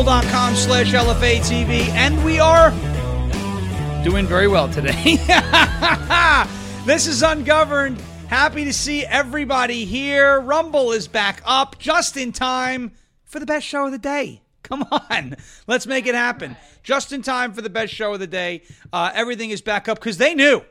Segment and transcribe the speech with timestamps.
[0.00, 2.70] rumble.com slash LFA TV, and we are
[4.02, 5.16] doing very well today.
[6.86, 8.00] this is Ungoverned.
[8.28, 10.40] Happy to see everybody here.
[10.40, 12.92] Rumble is back up just in time
[13.24, 14.40] for the best show of the day.
[14.62, 15.36] Come on,
[15.66, 16.56] let's make it happen.
[16.82, 18.62] Just in time for the best show of the day.
[18.94, 20.62] Uh, everything is back up because they knew.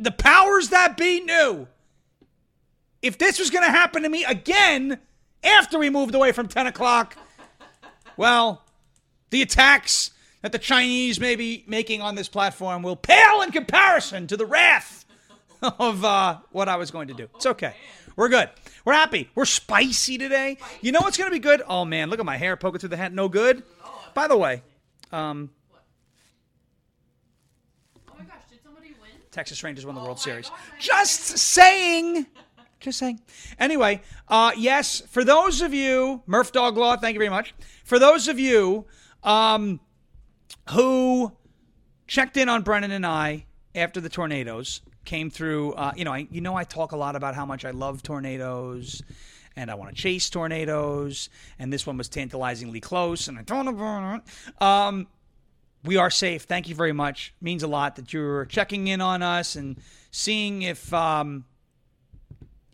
[0.00, 1.68] The powers that be knew.
[3.02, 4.98] If this was going to happen to me again
[5.44, 7.16] after we moved away from 10 o'clock,
[8.18, 8.62] well,
[9.30, 10.10] the attacks
[10.42, 14.44] that the Chinese may be making on this platform will pale in comparison to the
[14.44, 15.06] wrath
[15.62, 17.28] of uh, what I was going to do.
[17.36, 17.74] It's okay.
[18.16, 18.50] We're good.
[18.84, 19.30] We're happy.
[19.34, 20.58] We're spicy today.
[20.80, 21.62] You know what's going to be good?
[21.68, 23.12] Oh, man, look at my hair poking through the hat.
[23.12, 23.62] No good.
[24.14, 24.62] By the way,
[25.12, 25.50] um,
[28.08, 29.10] Oh my gosh, did somebody win?
[29.30, 30.50] Texas Rangers won the World Series.
[30.80, 32.26] Just saying.
[32.80, 33.20] Just saying.
[33.58, 37.54] Anyway, uh, yes, for those of you, Murph Dog Law, thank you very much.
[37.84, 38.86] For those of you
[39.24, 39.80] um,
[40.70, 41.32] who
[42.06, 46.28] checked in on Brennan and I after the tornadoes came through, uh, you know, I,
[46.30, 49.02] you know, I talk a lot about how much I love tornadoes
[49.56, 54.22] and I want to chase tornadoes, and this one was tantalizingly close, and I don't.
[54.60, 55.08] Um,
[55.84, 56.44] we are safe.
[56.44, 57.34] Thank you very much.
[57.40, 59.80] Means a lot that you're checking in on us and
[60.12, 61.44] seeing if um,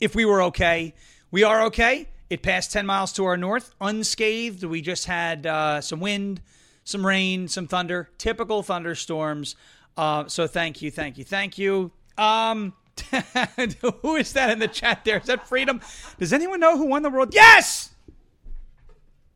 [0.01, 0.95] if we were okay.
[1.31, 2.09] We are okay.
[2.31, 4.65] It passed 10 miles to our north, unscathed.
[4.65, 6.41] We just had uh, some wind,
[6.85, 9.57] some rain, some thunder, typical thunderstorms.
[9.97, 11.93] Uh, so thank you, thank you, thank you.
[12.17, 12.73] Um,
[14.03, 15.19] who is that in the chat there?
[15.19, 15.81] Is that Freedom?
[16.19, 17.35] Does anyone know who won the world?
[17.35, 17.91] Yes!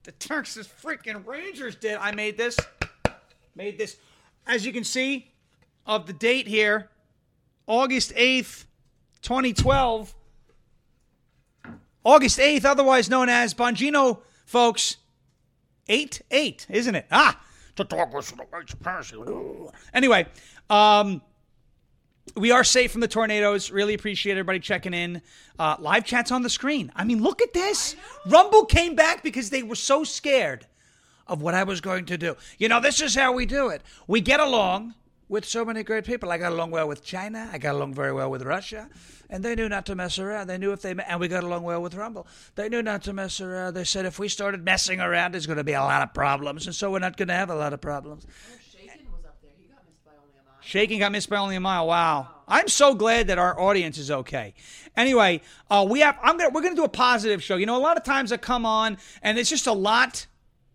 [0.05, 1.97] The Texas freaking Rangers did.
[1.97, 2.57] I made this
[3.55, 3.97] made this.
[4.47, 5.31] As you can see,
[5.85, 6.89] of the date here,
[7.67, 8.65] August 8th,
[9.21, 10.15] 2012.
[12.05, 14.97] August 8th, otherwise known as Bongino, folks.
[15.89, 17.07] 8 8, isn't it?
[17.11, 17.41] Ah!
[17.77, 19.17] To talk with the transparency.
[19.95, 20.27] Anyway,
[20.69, 21.23] um,
[22.37, 23.71] we are safe from the tornadoes.
[23.71, 25.23] Really appreciate everybody checking in.
[25.59, 26.93] Uh, live chats on the screen.
[26.95, 27.97] I mean, look at this.
[28.27, 30.67] Rumble came back because they were so scared
[31.27, 32.37] of what I was going to do.
[32.59, 33.83] You know, this is how we do it.
[34.07, 34.95] We get along
[35.29, 36.31] with so many great people.
[36.31, 37.49] I got along well with China.
[37.53, 38.89] I got along very well with Russia.
[39.31, 40.47] And they knew not to mess around.
[40.47, 42.27] They knew if they, and we got along well with Rumble.
[42.55, 43.75] They knew not to mess around.
[43.75, 46.67] They said if we started messing around, there's going to be a lot of problems.
[46.67, 48.27] And so we're not going to have a lot of problems.
[48.73, 49.51] Shaken was up there.
[49.59, 50.57] He got missed by only a mile.
[50.61, 51.87] Shaking got missed by only a mile.
[51.87, 52.29] Wow.
[52.49, 54.55] I'm so glad that our audience is okay.
[54.97, 56.19] Anyway, uh, we have.
[56.23, 56.49] I'm gonna.
[56.49, 57.57] We're gonna do a positive show.
[57.57, 60.27] You know, a lot of times I come on and it's just a lot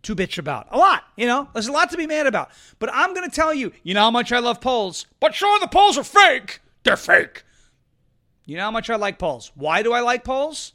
[0.04, 0.68] to bitch about.
[0.70, 1.04] A lot.
[1.16, 2.50] You know, there's a lot to be mad about.
[2.78, 3.72] But I'm gonna tell you.
[3.82, 5.06] You know how much I love polls.
[5.20, 6.60] But sure, the polls are fake.
[6.82, 7.44] They're fake.
[8.46, 9.52] You know how much I like polls.
[9.54, 10.74] Why do I like polls?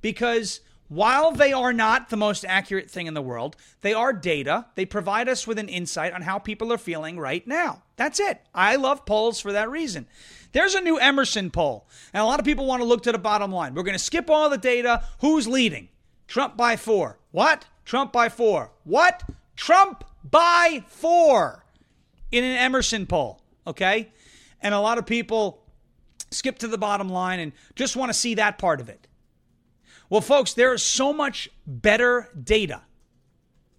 [0.00, 4.66] Because while they are not the most accurate thing in the world, they are data.
[4.76, 7.82] They provide us with an insight on how people are feeling right now.
[7.96, 8.40] That's it.
[8.54, 10.06] I love polls for that reason.
[10.52, 13.18] There's a new Emerson poll, and a lot of people want to look to the
[13.18, 13.74] bottom line.
[13.74, 15.02] We're going to skip all the data.
[15.20, 15.88] Who's leading?
[16.28, 17.18] Trump by four.
[17.36, 17.66] What?
[17.84, 18.70] Trump by four.
[18.84, 19.22] What?
[19.56, 21.66] Trump by four
[22.32, 23.42] in an Emerson poll.
[23.66, 24.10] Okay?
[24.62, 25.62] And a lot of people
[26.30, 29.06] skip to the bottom line and just want to see that part of it.
[30.08, 32.80] Well, folks, there is so much better data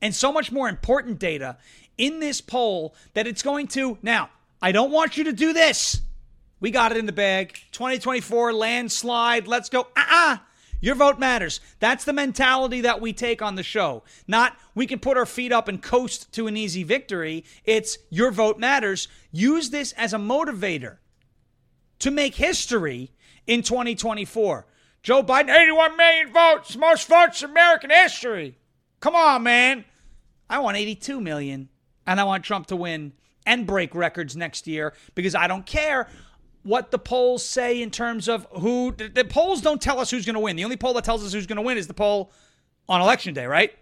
[0.03, 1.57] and so much more important data
[1.97, 3.97] in this poll that it's going to.
[4.03, 4.29] Now,
[4.62, 6.00] I don't want you to do this.
[6.59, 7.59] We got it in the bag.
[7.72, 9.47] 2024 landslide.
[9.47, 9.88] Let's go.
[9.97, 10.46] Ah, uh-uh.
[10.79, 11.59] Your vote matters.
[11.79, 14.03] That's the mentality that we take on the show.
[14.27, 17.44] Not we can put our feet up and coast to an easy victory.
[17.65, 19.07] It's your vote matters.
[19.31, 20.97] Use this as a motivator
[22.00, 23.12] to make history
[23.47, 24.68] in 2024.
[25.01, 28.57] Joe Biden, 81 million votes, most votes in American history.
[29.00, 29.85] Come on, man.
[30.50, 31.69] I want 82 million,
[32.06, 33.13] and I want Trump to win
[33.45, 36.07] and break records next year because I don't care
[36.67, 38.91] what the polls say in terms of who.
[38.91, 40.55] The, the polls don't tell us who's going to win.
[40.55, 42.31] The only poll that tells us who's going to win is the poll
[42.89, 43.73] on election day, right?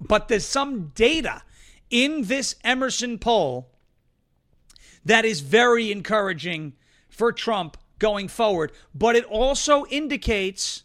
[0.00, 1.42] But there's some data
[1.90, 3.68] in this Emerson poll
[5.04, 6.72] that is very encouraging
[7.08, 8.72] for Trump going forward.
[8.94, 10.82] But it also indicates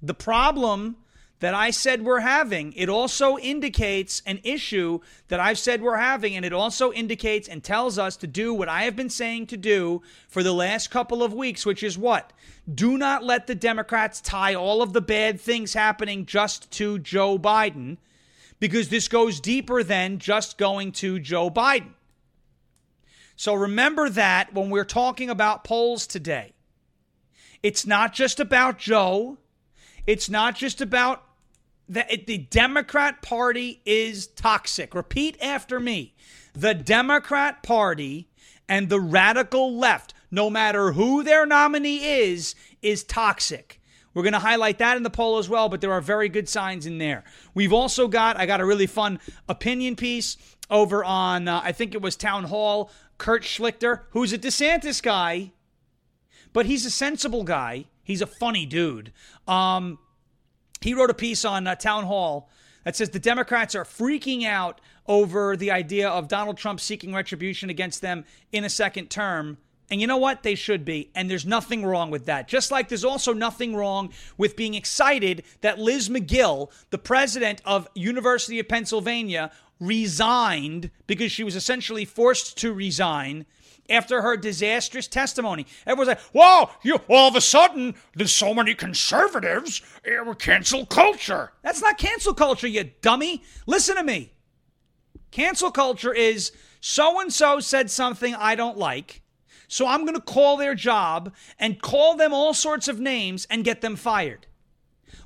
[0.00, 0.96] the problem
[1.40, 2.72] that I said we're having.
[2.72, 6.34] It also indicates an issue that I've said we're having.
[6.34, 9.56] And it also indicates and tells us to do what I have been saying to
[9.56, 12.32] do for the last couple of weeks, which is what?
[12.72, 17.38] Do not let the Democrats tie all of the bad things happening just to Joe
[17.38, 17.98] Biden,
[18.58, 21.92] because this goes deeper than just going to Joe Biden.
[23.36, 26.54] So remember that when we're talking about polls today.
[27.62, 29.36] It's not just about Joe.
[30.06, 31.22] It's not just about
[31.88, 34.94] the, the Democrat Party is toxic.
[34.94, 36.14] Repeat after me.
[36.52, 38.28] The Democrat Party
[38.68, 43.80] and the radical left, no matter who their nominee is, is toxic.
[44.14, 46.48] We're going to highlight that in the poll as well, but there are very good
[46.48, 47.22] signs in there.
[47.52, 50.38] We've also got, I got a really fun opinion piece
[50.70, 55.52] over on, uh, I think it was Town Hall, Kurt Schlichter, who's a DeSantis guy,
[56.52, 57.84] but he's a sensible guy.
[58.02, 59.12] He's a funny dude.
[59.46, 59.98] Um,
[60.86, 62.48] he wrote a piece on uh, Town Hall
[62.84, 67.70] that says the Democrats are freaking out over the idea of Donald Trump seeking retribution
[67.70, 69.58] against them in a second term.
[69.90, 70.44] And you know what?
[70.44, 71.10] They should be.
[71.12, 72.46] And there's nothing wrong with that.
[72.46, 77.88] Just like there's also nothing wrong with being excited that Liz Magill, the president of
[77.96, 79.50] University of Pennsylvania,
[79.80, 83.44] resigned because she was essentially forced to resign
[83.88, 85.66] after her disastrous testimony.
[85.86, 86.70] Everyone's like, "Whoa!
[86.82, 89.82] You all of a sudden there's so many conservatives.
[90.04, 93.42] We're cancel culture." That's not cancel culture, you dummy.
[93.66, 94.32] Listen to me.
[95.30, 99.22] Cancel culture is so and so said something I don't like.
[99.68, 103.64] So I'm going to call their job and call them all sorts of names and
[103.64, 104.46] get them fired.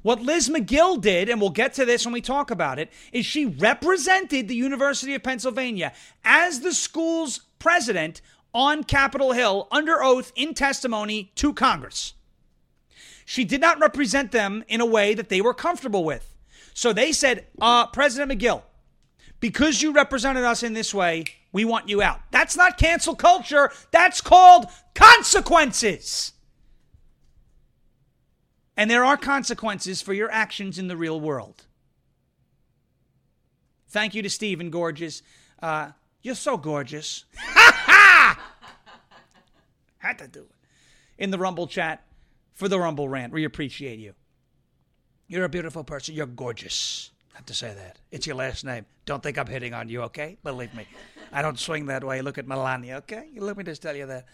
[0.03, 3.27] What Liz Magill did, and we'll get to this when we talk about it, is
[3.27, 5.93] she represented the University of Pennsylvania
[6.25, 8.23] as the school's president
[8.55, 12.15] on Capitol Hill under oath in testimony to Congress.
[13.25, 16.35] She did not represent them in a way that they were comfortable with.
[16.75, 18.63] So they said, uh, President Magill,
[19.39, 22.21] because you represented us in this way, we want you out.
[22.31, 23.71] That's not cancel culture.
[23.91, 26.33] That's called consequences.
[28.77, 31.67] And there are consequences for your actions in the real world.
[33.89, 35.23] Thank you to Stephen Gorgeous.
[35.61, 35.91] Uh,
[36.23, 37.25] you're so gorgeous.
[39.99, 40.55] Had to do it.
[41.19, 42.05] In the Rumble chat
[42.55, 43.33] for the Rumble rant.
[43.33, 44.15] We appreciate you.
[45.29, 46.15] You're a beautiful person.
[46.15, 47.11] You're gorgeous.
[47.35, 47.99] Have to say that.
[48.11, 48.85] It's your last name.
[49.07, 50.37] Don't think I'm hitting on you, okay?
[50.43, 50.87] Believe me.
[51.33, 52.21] I don't swing that way.
[52.21, 53.29] Look at Melania, okay?
[53.37, 54.27] Let me just tell you that.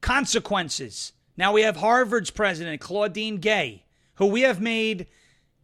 [0.00, 1.12] Consequences.
[1.36, 3.84] Now we have Harvard's president, Claudine Gay,
[4.16, 5.06] who we have made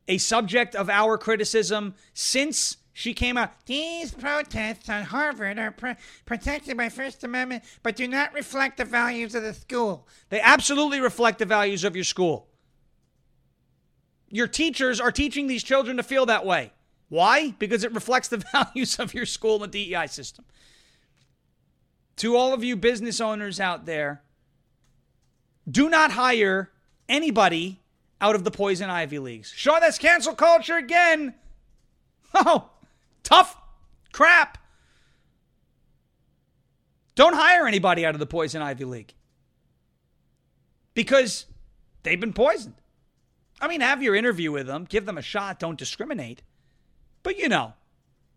[0.07, 3.53] a subject of our criticism since she came out.
[3.65, 5.93] These protests on Harvard are pr-
[6.27, 10.09] protected by First Amendment, but do not reflect the values of the school.
[10.31, 12.49] They absolutely reflect the values of your school.
[14.31, 16.73] Your teachers are teaching these children to feel that way.
[17.09, 17.55] Why?
[17.61, 20.45] Because it reflects the values of your school and the DEI system.
[22.17, 24.23] To all of you business owners out there,
[25.71, 26.73] do not hire
[27.09, 27.81] anybody
[28.21, 29.53] out of the Poison Ivy Leagues.
[29.55, 31.35] Sure, that's cancel culture again.
[32.35, 32.69] Oh,
[33.29, 33.59] tough
[34.11, 34.57] crap.
[37.15, 39.13] Don't hire anybody out of the Poison Ivy League
[40.95, 41.45] because
[42.05, 42.77] they've been poisoned.
[43.61, 46.43] I mean, have your interview with them, give them a shot, don't discriminate.
[47.23, 47.75] But you know,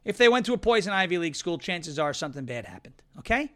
[0.04, 3.50] if they went to a Poison Ivy League school, chances are something bad happened, okay?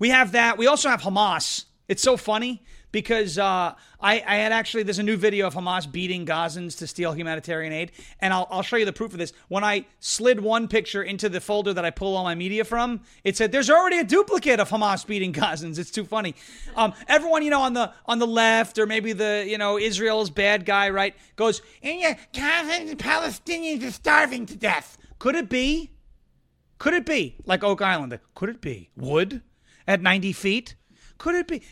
[0.00, 0.58] We have that.
[0.58, 1.66] We also have Hamas.
[1.86, 5.90] It's so funny because uh, I, I had actually, there's a new video of Hamas
[5.90, 7.92] beating Gazans to steal humanitarian aid.
[8.20, 9.32] And I'll, I'll show you the proof of this.
[9.48, 13.00] When I slid one picture into the folder that I pull all my media from,
[13.24, 15.78] it said, there's already a duplicate of Hamas beating Gazans.
[15.78, 16.34] It's too funny.
[16.76, 20.30] Um, everyone, you know, on the on the left or maybe the, you know, Israel's
[20.30, 24.96] bad guy, right, goes, and yeah, Gazans and Palestinians are starving to death.
[25.18, 25.90] Could it be?
[26.78, 28.18] Could it be like Oak Island?
[28.34, 29.42] Could it be wood
[29.86, 30.76] at 90 feet?
[31.18, 31.62] Could it be?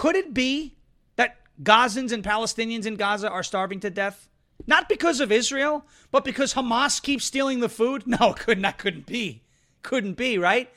[0.00, 0.76] Could it be
[1.16, 4.30] that Gazans and Palestinians in Gaza are starving to death?
[4.66, 8.04] Not because of Israel, but because Hamas keeps stealing the food?
[8.06, 8.62] No, it couldn't.
[8.62, 9.42] That couldn't be.
[9.82, 10.70] Couldn't be, right?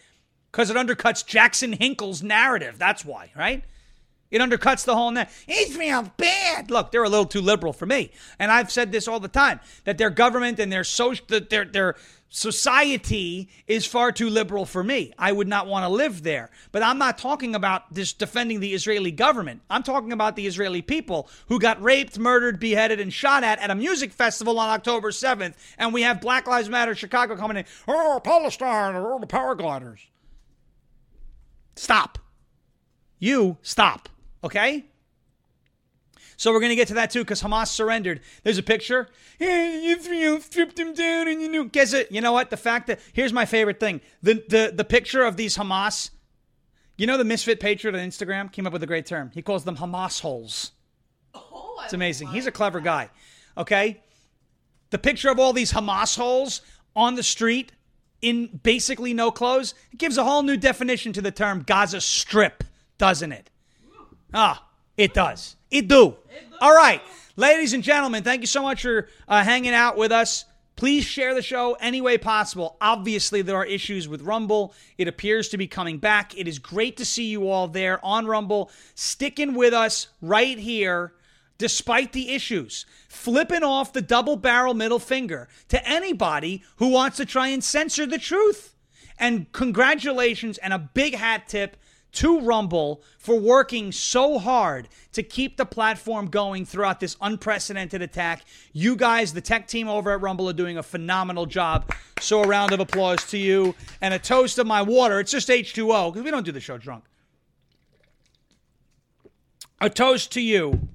[0.52, 2.78] Because it undercuts Jackson Hinkle's narrative.
[2.78, 3.64] That's why, right?
[4.34, 5.32] It undercuts the whole net.
[5.48, 6.72] Israel's bad.
[6.72, 9.60] Look, they're a little too liberal for me, and I've said this all the time
[9.86, 11.96] that their government and their social, their their
[12.34, 15.14] society is far too liberal for me.
[15.20, 16.50] I would not want to live there.
[16.72, 19.62] But I'm not talking about just defending the Israeli government.
[19.70, 23.70] I'm talking about the Israeli people who got raped, murdered, beheaded, and shot at at
[23.70, 25.54] a music festival on October 7th.
[25.78, 27.66] And we have Black Lives Matter Chicago coming in.
[27.88, 30.00] Oh, Palestine, oh, the paragliders.
[31.76, 32.18] Stop.
[33.20, 34.10] You stop.
[34.44, 34.86] Okay?
[36.38, 38.22] So we're going to get to that too because Hamas surrendered.
[38.44, 39.08] There's a picture.
[39.40, 41.64] Israel stripped them down and you know.
[41.66, 42.12] Guess it.
[42.12, 42.50] You know what?
[42.50, 44.02] The fact that here's my favorite thing.
[44.22, 46.10] The the the picture of these Hamas.
[46.98, 49.32] You know the Misfit Patriot on Instagram came up with a great term.
[49.34, 50.72] He calls them Hamas holes.
[51.34, 52.28] Oh, It's amazing.
[52.28, 53.10] He's a clever guy.
[53.58, 54.02] Okay?
[54.92, 56.62] The picture of all these Hamas holes
[56.96, 57.72] on the street
[58.22, 62.64] in basically no clothes, it gives a whole new definition to the term Gaza Strip,
[63.00, 63.50] doesn't it?
[64.34, 64.66] Ah,
[64.98, 65.56] it does.
[65.70, 66.16] It do.
[66.60, 67.02] All right,
[67.36, 70.46] ladies and gentlemen, thank you so much for uh, hanging out with us.
[70.76, 72.78] Please share the show any way possible.
[72.82, 74.74] Obviously, there are issues with Rumble.
[74.98, 76.36] It appears to be coming back.
[76.38, 81.14] It is great to see you all there on Rumble, sticking with us right here,
[81.60, 87.26] despite the issues, flipping off the double barrel middle finger to anybody who wants to
[87.26, 88.74] try and censor the truth.
[89.20, 91.78] And congratulations and a big hat tip
[92.14, 98.46] to Rumble for working so hard to keep the platform going throughout this unprecedented attack.
[98.72, 101.92] You guys, the tech team over at Rumble, are doing a phenomenal job.
[102.20, 105.20] So, a round of applause to you and a toast of my water.
[105.20, 107.04] It's just H2O because we don't do the show drunk.
[109.82, 110.88] A toast to you,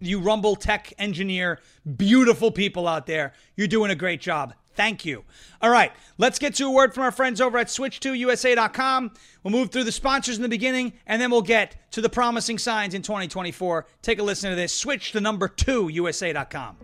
[0.00, 1.60] you Rumble tech engineer,
[1.96, 3.32] beautiful people out there.
[3.56, 4.54] You're doing a great job.
[4.76, 5.24] Thank you.
[5.62, 9.10] All right, let's get to a word from our friends over at switch2usa.com.
[9.42, 12.58] We'll move through the sponsors in the beginning, and then we'll get to the promising
[12.58, 13.86] signs in 2024.
[14.02, 14.74] Take a listen to this.
[14.74, 16.76] Switch to number two, USA.com.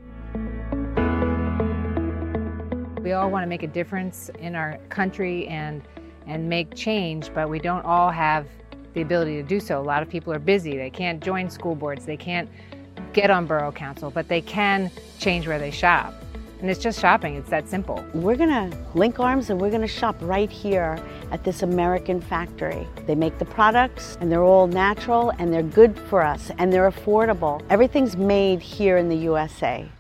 [3.03, 5.83] We all want to make a difference in our country and
[6.27, 8.47] and make change, but we don't all have
[8.95, 9.81] the ability to do so.
[9.81, 10.77] A lot of people are busy.
[10.77, 12.07] They can't join school boards.
[12.07, 12.49] They can't
[13.13, 16.15] get on borough council, but they can change where they shop.
[16.63, 17.35] And it's just shopping.
[17.35, 18.05] It's that simple.
[18.15, 20.97] We're going to link arms and we're going to shop right here
[21.33, 22.87] at this American factory.
[23.05, 26.89] They make the products and they're all natural and they're good for us and they're
[26.89, 27.61] affordable.
[27.69, 29.91] Everything's made here in the USA.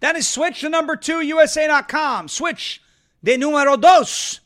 [0.00, 2.26] That is switch to number two, USA.com.
[2.26, 2.82] Switch
[3.22, 4.40] de numero dos,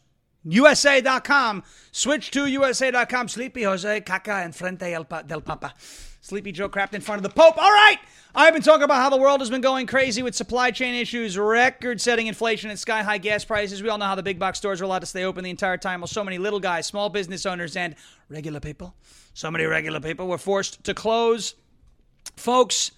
[0.44, 1.62] USA.com.
[1.90, 3.28] Switch to USA.com.
[3.28, 4.90] Sleepy Jose, caca enfrente
[5.26, 5.74] del Papa.
[6.22, 7.56] Sleepy Joe crapped in front of the Pope.
[7.56, 7.98] All right.
[8.34, 11.36] I've been talking about how the world has been going crazy with supply chain issues,
[11.36, 13.82] record setting inflation, and sky high gas prices.
[13.82, 15.78] We all know how the big box stores are allowed to stay open the entire
[15.78, 17.96] time while so many little guys, small business owners, and
[18.28, 18.94] regular people,
[19.34, 21.54] so many regular people were forced to close.
[22.36, 22.92] Folks,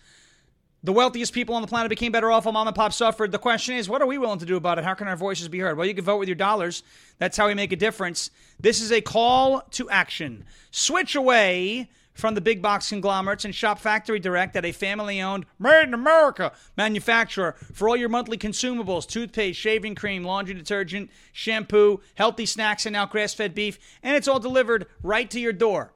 [0.83, 3.33] the wealthiest people on the planet became better off while mom and pop suffered.
[3.33, 4.85] The question is, what are we willing to do about it?
[4.85, 5.79] How can our voices be heard?
[5.79, 6.83] Well, you can vote with your dollars.
[7.19, 8.31] That's how we make a difference.
[8.61, 10.45] This is a call to action.
[10.73, 15.47] Switch away from the big box conglomerates and shop factory direct at a family owned,
[15.59, 22.00] made in America manufacturer for all your monthly consumables toothpaste, shaving cream, laundry detergent, shampoo,
[22.14, 23.78] healthy snacks, and now grass fed beef.
[24.02, 25.92] And it's all delivered right to your door.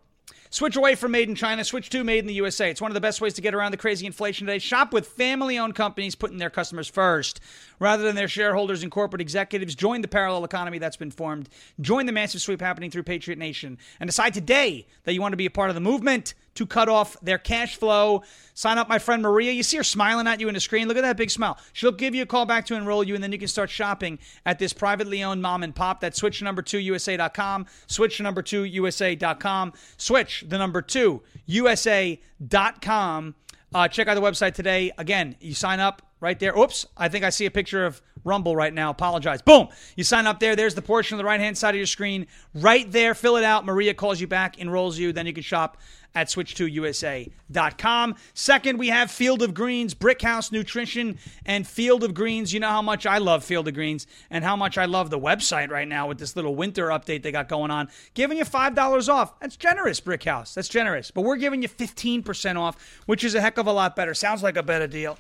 [0.51, 2.71] Switch away from made in China, switch to made in the USA.
[2.71, 4.59] It's one of the best ways to get around the crazy inflation today.
[4.59, 7.41] Shop with family owned companies putting their customers first.
[7.79, 11.49] Rather than their shareholders and corporate executives, join the parallel economy that's been formed.
[11.81, 13.79] Join the massive sweep happening through Patriot Nation.
[14.01, 16.89] And decide today that you want to be a part of the movement to cut
[16.89, 18.23] off their cash flow.
[18.55, 19.53] Sign up my friend Maria.
[19.53, 20.89] You see her smiling at you in the screen.
[20.89, 21.59] Look at that big smile.
[21.73, 24.19] She'll give you a call back to enroll you, and then you can start shopping
[24.45, 26.01] at this privately owned mom and pop.
[26.01, 27.67] That's switch number two USA.com.
[27.87, 29.73] Switch number two USA.com.
[29.99, 33.35] Switch the number two USA.com.
[33.75, 34.91] Uh, check out the website today.
[34.97, 36.59] Again, you sign up right there.
[36.59, 38.91] Oops, I think I see a picture of Rumble right now.
[38.91, 39.41] Apologize.
[39.41, 39.69] Boom.
[39.95, 40.57] You sign up there.
[40.57, 42.27] There's the portion on the right hand side of your screen.
[42.53, 43.15] Right there.
[43.15, 43.65] Fill it out.
[43.65, 45.13] Maria calls you back, enrolls you.
[45.13, 45.79] Then you can shop
[46.17, 48.15] at switch2usa.com.
[48.33, 52.55] Second, we have Field of Greens, Brick House Nutrition, and Field of Greens.
[52.55, 55.19] You know how much I love Field of Greens and how much I love the
[55.19, 57.89] website right now with this little winter update they got going on.
[58.15, 59.39] Giving you $5 off.
[59.41, 60.55] That's generous, Brick House.
[60.55, 61.11] That's generous.
[61.11, 64.15] But we're giving you 15% off, which is a heck of a lot better.
[64.15, 65.19] Sounds like a better deal.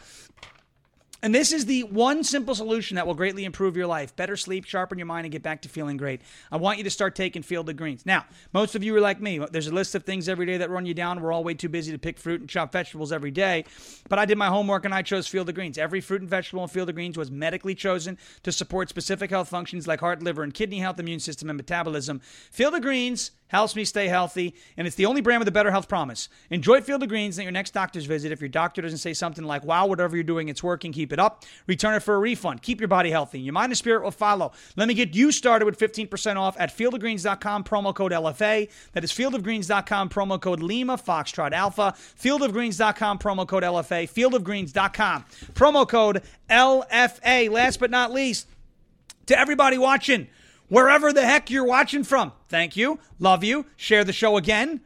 [1.26, 4.14] And this is the one simple solution that will greatly improve your life.
[4.14, 6.20] Better sleep, sharpen your mind, and get back to feeling great.
[6.52, 8.06] I want you to start taking Field of Greens.
[8.06, 9.44] Now, most of you are like me.
[9.50, 11.20] There's a list of things every day that run you down.
[11.20, 13.64] We're all way too busy to pick fruit and chop vegetables every day.
[14.08, 15.78] But I did my homework and I chose Field of Greens.
[15.78, 19.48] Every fruit and vegetable in Field of Greens was medically chosen to support specific health
[19.48, 22.20] functions like heart, liver, and kidney health, immune system, and metabolism.
[22.52, 25.70] Field of Greens helps me stay healthy, and it's the only brand with a better
[25.70, 26.28] health promise.
[26.50, 28.32] Enjoy Field of Greens at your next doctor's visit.
[28.32, 31.18] If your doctor doesn't say something like, wow, whatever you're doing, it's working, keep it
[31.18, 31.44] up.
[31.66, 32.62] Return it for a refund.
[32.62, 33.40] Keep your body healthy.
[33.40, 34.52] Your mind and spirit will follow.
[34.76, 38.70] Let me get you started with 15% off at fieldofgreens.com, promo code LFA.
[38.92, 41.94] That is fieldofgreens.com, promo code Lima, Foxtrot Alpha.
[41.96, 44.08] Fieldofgreens.com, promo code LFA.
[44.10, 45.24] Fieldofgreens.com,
[45.54, 47.50] promo code LFA.
[47.50, 48.48] Last but not least,
[49.26, 50.28] to everybody watching,
[50.68, 52.32] wherever the heck you're watching from.
[52.48, 52.98] Thank you.
[53.18, 53.66] Love you.
[53.76, 54.80] Share the show again.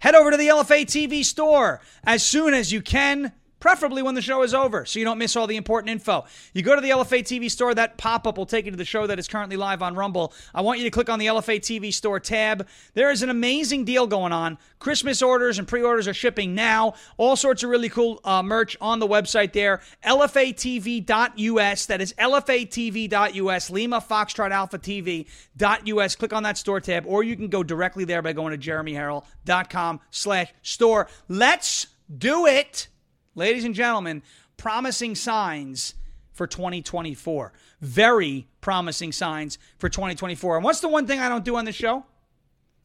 [0.00, 3.32] Head over to the LFA TV store as soon as you can.
[3.62, 6.24] Preferably when the show is over, so you don't miss all the important info.
[6.52, 8.84] You go to the LFA TV store, that pop up will take you to the
[8.84, 10.32] show that is currently live on Rumble.
[10.52, 12.66] I want you to click on the LFA TV store tab.
[12.94, 14.58] There is an amazing deal going on.
[14.80, 16.94] Christmas orders and pre orders are shipping now.
[17.18, 19.80] All sorts of really cool uh, merch on the website there.
[20.04, 21.86] LFATV.us.
[21.86, 23.70] That is LFATV.us.
[23.70, 26.16] Lima Foxtrot Alpha TV.us.
[26.16, 30.00] Click on that store tab, or you can go directly there by going to jeremyherrell.com
[30.10, 31.06] slash store.
[31.28, 31.86] Let's
[32.18, 32.88] do it
[33.34, 34.22] ladies and gentlemen,
[34.56, 35.94] promising signs
[36.32, 37.52] for 2024.
[37.80, 40.56] Very promising signs for 2024.
[40.56, 42.04] And what's the one thing I don't do on the show?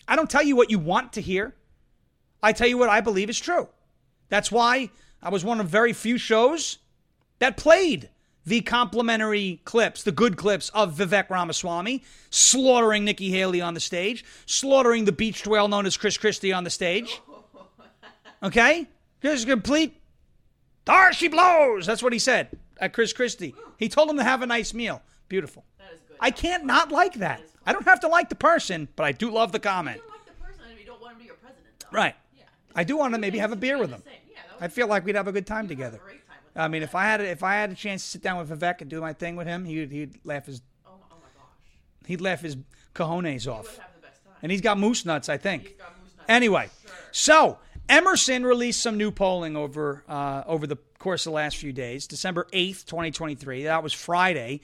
[0.08, 1.56] I don't tell you what you want to hear.
[2.42, 3.70] I tell you what I believe is true.
[4.30, 4.89] That's why
[5.22, 6.77] I was one of very few shows
[7.39, 8.10] that played
[8.46, 14.24] the complimentary clips, the good clips of Vivek Ramaswamy slaughtering Nikki Haley on the stage,
[14.46, 17.22] slaughtering the beached whale known as Chris Christie on the stage.
[18.42, 18.88] Okay?
[19.22, 19.97] Just complete
[20.88, 21.86] there she blows.
[21.86, 23.53] That's what he said at Chris Christie.
[23.77, 25.01] He told him to have a nice meal.
[25.29, 25.63] Beautiful.
[25.77, 26.17] That is good.
[26.20, 27.41] I can't not like that.
[27.65, 29.98] I don't have to like the person, but I do love the comment.
[29.98, 31.88] You don't like the person you don't want him to be your president, though.
[31.91, 32.15] Right.
[32.38, 32.44] Yeah.
[32.75, 34.01] I do want to maybe have a beer with him.
[34.06, 35.98] Yeah, that I feel like we'd have a good time together.
[35.98, 38.22] great time with I mean, if I had if I had a chance to sit
[38.22, 41.15] down with Vivek and do my thing with him, he'd he'd laugh his Oh, oh
[41.15, 42.08] my gosh.
[42.08, 42.56] he'd laugh his
[42.96, 43.77] cojones off.
[43.77, 44.34] have the best time.
[44.41, 45.63] And he's got moose nuts, I think.
[45.63, 46.29] He's got moose nuts.
[46.29, 46.70] Anyway,
[47.12, 47.58] so
[47.89, 52.08] Emerson released some new polling over uh, over the course of the last few days.
[52.08, 53.63] December eighth, twenty twenty three.
[53.63, 54.62] That was Friday.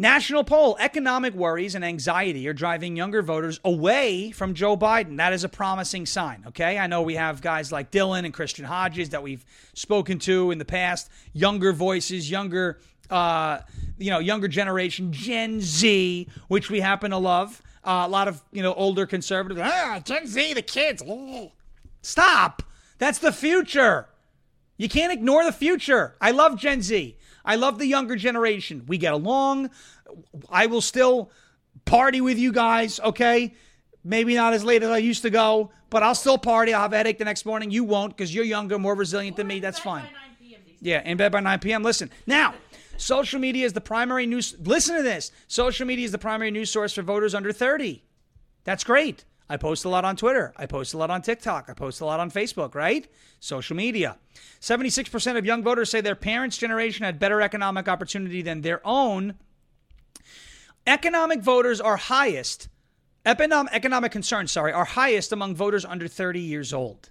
[0.00, 5.16] National poll: Economic worries and anxiety are driving younger voters away from Joe Biden.
[5.16, 6.44] That is a promising sign.
[6.48, 10.52] Okay, I know we have guys like Dylan and Christian Hodges that we've spoken to
[10.52, 11.10] in the past.
[11.32, 12.78] Younger voices, younger,
[13.10, 13.58] uh,
[13.98, 17.60] you know, younger generation, Gen Z, which we happen to love.
[17.82, 19.60] Uh, a lot of you know older conservatives.
[19.64, 21.02] Ah, Gen Z, the kids.
[22.08, 22.62] Stop.
[22.96, 24.08] That's the future.
[24.78, 26.16] You can't ignore the future.
[26.22, 27.18] I love Gen Z.
[27.44, 28.84] I love the younger generation.
[28.86, 29.68] We get along.
[30.48, 31.30] I will still
[31.84, 33.52] party with you guys, okay?
[34.02, 36.72] Maybe not as late as I used to go, but I'll still party.
[36.72, 37.70] I'll have a headache the next morning.
[37.70, 39.60] You won't because you're younger, more resilient than me.
[39.60, 40.04] That's fine.
[40.04, 40.60] By 9 p.m.
[40.80, 41.82] Yeah, in bed by 9 p.m.
[41.82, 42.54] Listen, now,
[42.96, 44.56] social media is the primary news.
[44.58, 45.30] Listen to this.
[45.46, 48.02] Social media is the primary news source for voters under 30.
[48.64, 49.24] That's great.
[49.48, 50.52] I post a lot on Twitter.
[50.56, 51.66] I post a lot on TikTok.
[51.68, 53.08] I post a lot on Facebook, right?
[53.40, 54.18] Social media.
[54.60, 59.34] 76% of young voters say their parents' generation had better economic opportunity than their own.
[60.86, 62.68] Economic voters are highest,
[63.24, 67.10] economic, concerns, sorry, are highest among voters under 30 years old.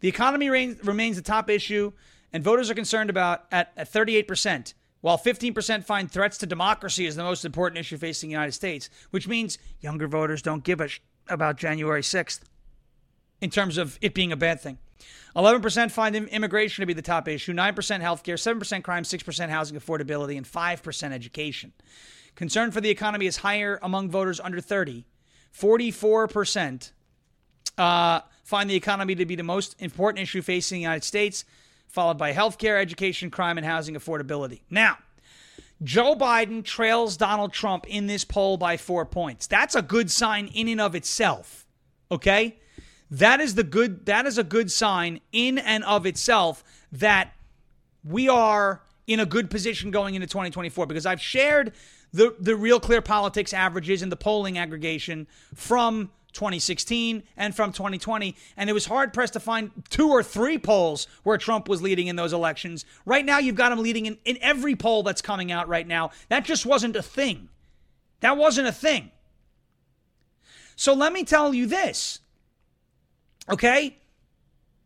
[0.00, 1.92] The economy remains the top issue,
[2.32, 7.16] and voters are concerned about at, at 38%, while 15% find threats to democracy as
[7.16, 10.88] the most important issue facing the United States, which means younger voters don't give a
[10.88, 12.40] sh- about January 6th
[13.40, 14.78] in terms of it being a bad thing.
[15.36, 20.36] 11% find immigration to be the top issue, 9% healthcare, 7% crime, 6% housing affordability,
[20.36, 21.72] and 5% education.
[22.34, 25.04] Concern for the economy is higher among voters under 30.
[25.56, 26.90] 44%
[27.78, 31.44] uh, find the economy to be the most important issue facing the United States,
[31.88, 34.60] followed by healthcare, education, crime, and housing affordability.
[34.68, 34.98] Now,
[35.82, 39.46] Joe Biden trails Donald Trump in this poll by four points.
[39.46, 41.66] That's a good sign in and of itself.
[42.10, 42.58] Okay?
[43.10, 46.62] That is the good that is a good sign in and of itself
[46.92, 47.32] that
[48.04, 51.72] we are in a good position going into 2024 because I've shared
[52.12, 58.36] the the real clear politics averages and the polling aggregation from 2016 and from 2020
[58.56, 62.06] and it was hard pressed to find two or three polls where Trump was leading
[62.06, 62.84] in those elections.
[63.04, 66.10] Right now you've got him leading in, in every poll that's coming out right now.
[66.28, 67.48] That just wasn't a thing.
[68.20, 69.10] That wasn't a thing.
[70.76, 72.20] So let me tell you this.
[73.50, 73.98] Okay?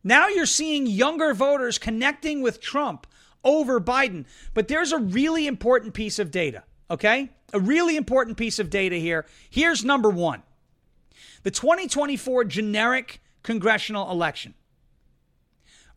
[0.03, 3.07] Now you're seeing younger voters connecting with Trump
[3.45, 4.25] over Biden.
[4.53, 7.29] But there's a really important piece of data, okay?
[7.53, 9.25] A really important piece of data here.
[9.49, 10.43] Here's number one
[11.45, 14.55] the 2024 generic congressional election.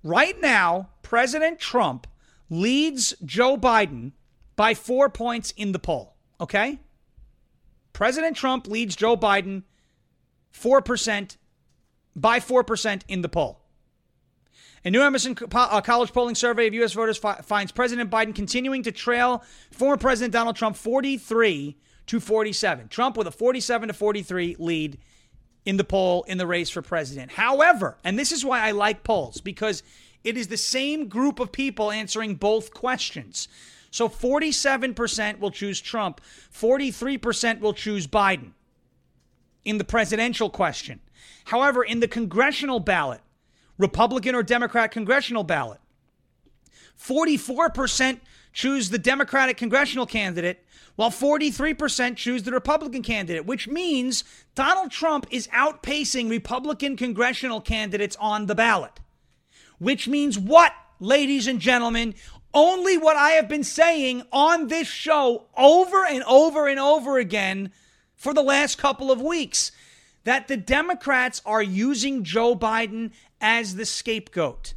[0.04, 2.06] Right now, President Trump
[2.50, 4.12] leads Joe Biden
[4.56, 6.80] by four points in the poll, okay?
[7.94, 9.62] President Trump leads Joe Biden
[10.52, 11.38] 4%
[12.14, 13.62] by 4% in the poll.
[14.84, 16.92] A new Emerson uh, College polling survey of U.S.
[16.92, 22.88] voters fi- finds President Biden continuing to trail former President Donald Trump 43 to 47.
[22.88, 24.98] Trump with a 47 to 43 lead
[25.68, 27.30] in the poll in the race for president.
[27.30, 29.82] However, and this is why I like polls, because
[30.24, 33.48] it is the same group of people answering both questions.
[33.90, 36.22] So 47% will choose Trump,
[36.54, 38.52] 43% will choose Biden
[39.62, 41.00] in the presidential question.
[41.44, 43.20] However, in the congressional ballot,
[43.76, 45.80] Republican or Democrat congressional ballot,
[46.98, 48.20] 44%
[48.54, 50.64] choose the Democratic congressional candidate,
[50.98, 54.24] while 43% choose the Republican candidate, which means
[54.56, 58.98] Donald Trump is outpacing Republican congressional candidates on the ballot.
[59.78, 62.16] Which means what, ladies and gentlemen?
[62.52, 67.70] Only what I have been saying on this show over and over and over again
[68.16, 69.70] for the last couple of weeks
[70.24, 74.74] that the Democrats are using Joe Biden as the scapegoat.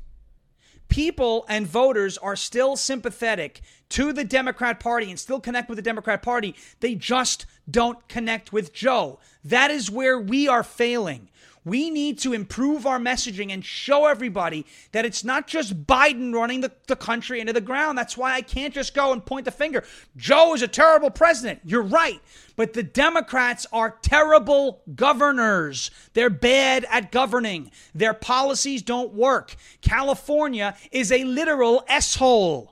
[0.88, 5.82] People and voters are still sympathetic to the Democrat Party and still connect with the
[5.84, 6.56] Democrat Party.
[6.80, 9.20] They just don't connect with Joe.
[9.44, 11.30] That is where we are failing.
[11.64, 16.62] We need to improve our messaging and show everybody that it's not just Biden running
[16.62, 17.98] the, the country into the ground.
[17.98, 19.84] That's why I can't just go and point the finger.
[20.18, 21.60] Joe is a terrible president.
[21.64, 22.20] You're right.
[22.56, 25.92] But the Democrats are terrible governors.
[26.14, 27.70] They're bad at governing.
[27.94, 29.56] Their policies don't work.
[29.82, 32.71] California is a literal S hole.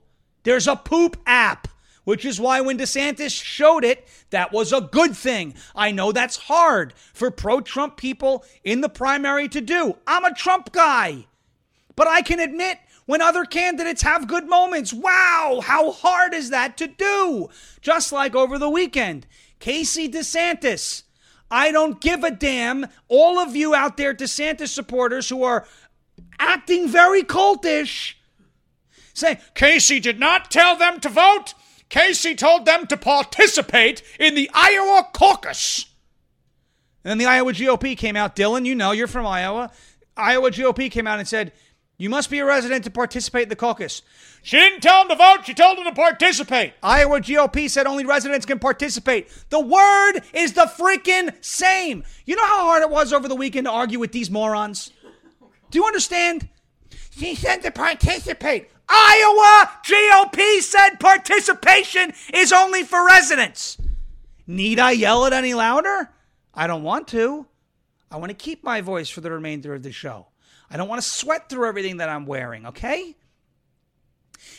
[0.49, 1.67] There's a poop app
[2.05, 5.53] which is why when DeSantis showed it, that was a good thing.
[5.75, 9.97] I know that's hard for pro Trump people in the primary to do.
[10.07, 11.27] I'm a Trump guy.
[11.95, 16.77] But I can admit when other candidates have good moments, wow, how hard is that
[16.77, 17.49] to do?
[17.81, 19.27] Just like over the weekend,
[19.59, 21.03] Casey DeSantis.
[21.51, 22.88] I don't give a damn.
[23.07, 25.67] All of you out there, DeSantis supporters who are
[26.39, 28.15] acting very cultish,
[29.19, 31.53] say, Casey did not tell them to vote.
[31.89, 35.86] Casey told them to participate in the Iowa caucus.
[37.03, 38.36] And then the Iowa GOP came out.
[38.36, 39.71] Dylan, you know, you're from Iowa.
[40.15, 41.53] Iowa GOP came out and said,
[41.97, 44.01] You must be a resident to participate in the caucus.
[44.43, 46.73] She didn't tell them to vote, she told them to participate.
[46.84, 49.29] Iowa GOP said only residents can participate.
[49.49, 52.03] The word is the freaking same.
[52.25, 54.91] You know how hard it was over the weekend to argue with these morons?
[55.71, 56.47] Do you understand?
[57.12, 58.69] She said to participate.
[58.89, 63.78] Iowa GOP said participation is only for residents.
[64.47, 66.10] Need I yell it any louder?
[66.54, 67.45] I don't want to.
[68.12, 70.28] I want to keep my voice for the remainder of the show.
[70.71, 73.15] I don't want to sweat through everything that I'm wearing, okay?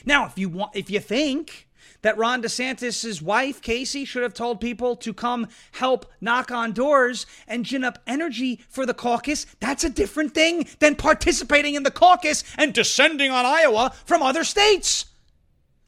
[0.04, 1.68] Now, if you want if you think
[2.02, 7.26] that Ron DeSantis' wife, Casey, should have told people to come help knock on doors
[7.46, 9.46] and gin up energy for the caucus.
[9.60, 14.44] That's a different thing than participating in the caucus and descending on Iowa from other
[14.44, 15.06] states.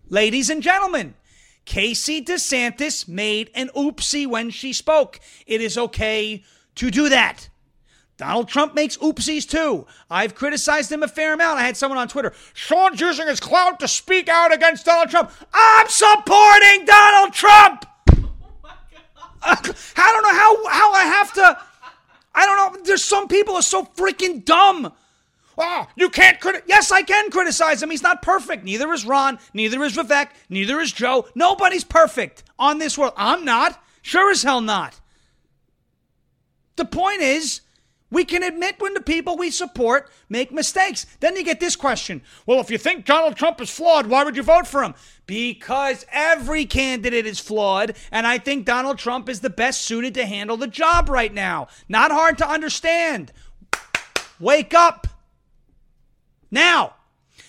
[0.09, 1.15] Ladies and gentlemen,
[1.65, 5.21] Casey DeSantis made an oopsie when she spoke.
[5.47, 6.43] It is okay
[6.75, 7.49] to do that.
[8.23, 9.85] Donald Trump makes oopsies too.
[10.09, 11.59] I've criticized him a fair amount.
[11.59, 12.33] I had someone on Twitter.
[12.55, 15.33] Sean's using his clout to speak out against Donald Trump.
[15.53, 17.85] I'm supporting Donald Trump.
[19.43, 19.57] I
[20.13, 21.59] don't know how how I have to.
[22.33, 22.83] I don't know.
[22.85, 24.93] There's some people are so freaking dumb.
[25.59, 27.91] Oh, you can't criti- Yes, I can criticize him.
[27.91, 28.63] He's not perfect.
[28.63, 29.41] Neither is Ron.
[29.53, 30.29] Neither is Vivek.
[30.49, 31.27] Neither is Joe.
[31.35, 33.15] Nobody's perfect on this world.
[33.17, 33.83] I'm not.
[34.01, 35.01] Sure as hell not.
[36.77, 37.63] The point is
[38.13, 41.07] we can admit when the people we support make mistakes.
[41.21, 44.37] Then you get this question Well, if you think Donald Trump is flawed, why would
[44.37, 44.95] you vote for him?
[45.27, 50.27] Because every candidate is flawed, and I think Donald Trump is the best suited to
[50.27, 51.69] handle the job right now.
[51.89, 53.33] Not hard to understand.
[54.39, 55.07] Wake up.
[56.51, 56.97] Now,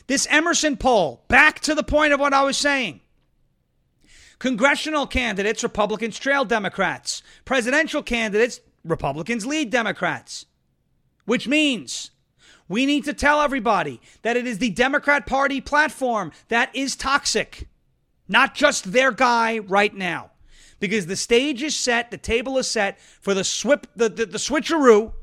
[0.08, 3.02] this Emerson poll, back to the point of what I was saying.
[4.40, 7.22] Congressional candidates, Republicans trail Democrats.
[7.44, 10.46] Presidential candidates, Republicans lead Democrats
[11.26, 12.12] which means
[12.68, 17.68] we need to tell everybody that it is the Democrat Party platform that is toxic,
[18.28, 20.32] not just their guy right now.
[20.80, 24.38] Because the stage is set, the table is set for the, swip, the, the, the
[24.38, 25.14] switcheroo,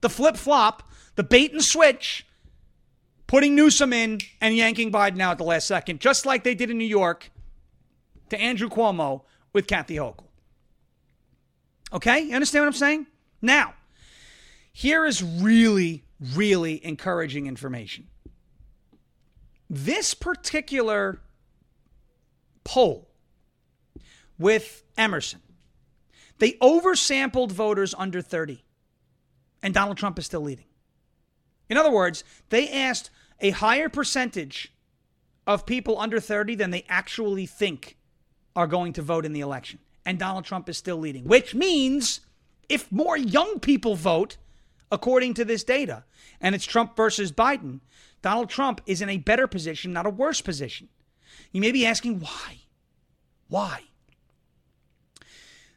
[0.00, 2.26] the flip flop, the bait and switch,
[3.26, 6.70] putting Newsom in and yanking Biden out at the last second, just like they did
[6.70, 7.30] in New York
[8.30, 10.26] to Andrew Cuomo with Kathy Hochul.
[11.92, 12.20] Okay?
[12.20, 13.06] You understand what I'm saying?
[13.42, 13.74] Now,
[14.78, 16.04] here is really,
[16.36, 18.06] really encouraging information.
[19.68, 21.20] This particular
[22.62, 23.08] poll
[24.38, 25.40] with Emerson,
[26.38, 28.62] they oversampled voters under 30,
[29.64, 30.66] and Donald Trump is still leading.
[31.68, 33.10] In other words, they asked
[33.40, 34.72] a higher percentage
[35.44, 37.96] of people under 30 than they actually think
[38.54, 39.80] are going to vote in the election.
[40.06, 42.20] And Donald Trump is still leading, which means
[42.68, 44.36] if more young people vote,
[44.90, 46.04] according to this data,
[46.40, 47.80] and it's Trump versus Biden,
[48.22, 50.88] Donald Trump is in a better position, not a worse position.
[51.52, 52.58] You may be asking why?
[53.48, 53.82] Why?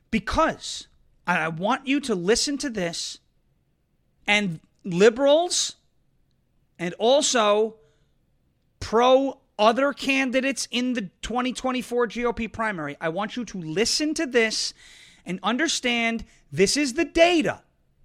[0.09, 0.87] Because
[1.27, 3.19] I want you to listen to this,
[4.27, 5.75] and liberals
[6.79, 7.75] and also
[8.79, 14.73] pro other candidates in the 2024 GOP primary, I want you to listen to this
[15.25, 17.61] and understand this is the data.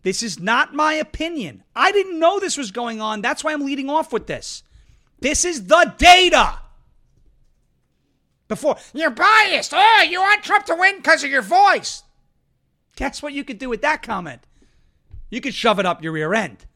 [0.07, 1.65] This is not my opinion.
[1.75, 3.23] I didn't know this was going on.
[3.23, 4.63] That's why I'm leading off with this.
[5.19, 6.61] This is the data.
[8.47, 9.73] Before, you're biased.
[9.75, 12.05] Oh, you want Trump to win because of your voice.
[12.95, 14.43] Guess what you could do with that comment?
[15.29, 16.67] You could shove it up your rear end.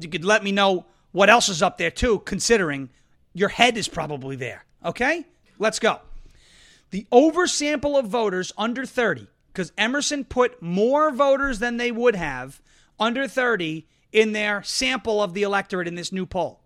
[0.00, 2.90] You could let me know what else is up there too, considering
[3.34, 4.64] your head is probably there.
[4.84, 5.26] Okay?
[5.58, 5.98] Let's go.
[6.90, 12.60] The oversample of voters under 30, because Emerson put more voters than they would have
[12.98, 16.60] under 30 in their sample of the electorate in this new poll.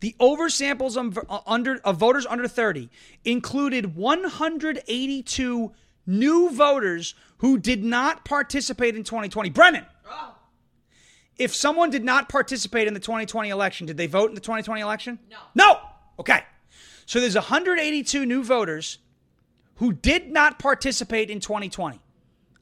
[0.00, 2.88] The oversamples of, uh, under, of voters under 30
[3.24, 5.72] included 182
[6.06, 9.50] new voters who did not participate in 2020.
[9.50, 9.84] Brennan,
[11.36, 14.80] if someone did not participate in the 2020 election, did they vote in the 2020
[14.80, 15.18] election?
[15.30, 15.38] No.
[15.54, 15.80] No.
[16.18, 16.42] Okay.
[17.06, 18.98] So there's 182 new voters
[19.80, 21.98] who did not participate in 2020.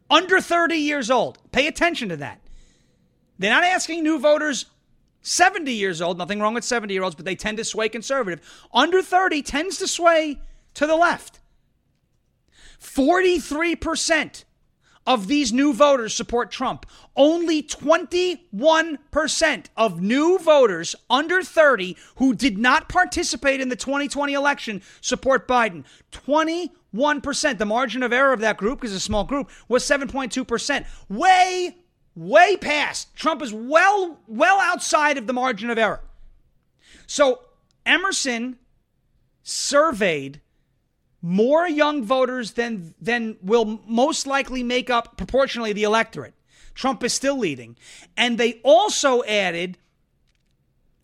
[0.09, 1.39] Under 30 years old.
[1.51, 2.41] Pay attention to that.
[3.39, 4.67] They're not asking new voters
[5.23, 8.41] 70 years old, nothing wrong with 70 year olds, but they tend to sway conservative.
[8.73, 10.39] Under 30 tends to sway
[10.75, 11.41] to the left.
[12.81, 14.45] 43%
[15.09, 16.85] of these new voters support Trump.
[17.17, 24.83] Only 21% of new voters under 30 who did not participate in the 2020 election
[25.01, 25.85] support Biden.
[26.13, 27.57] 21%.
[27.57, 30.87] The margin of error of that group, because it's a small group, was 7.2%.
[31.09, 31.79] Way,
[32.15, 33.17] way past.
[33.17, 36.03] Trump is well, well outside of the margin of error.
[37.07, 37.41] So
[37.87, 38.59] Emerson
[39.43, 40.43] surveyed
[41.21, 46.35] more young voters than than will most likely make up proportionally the electorate.
[46.75, 47.77] Trump is still leading.
[48.17, 49.79] And they also added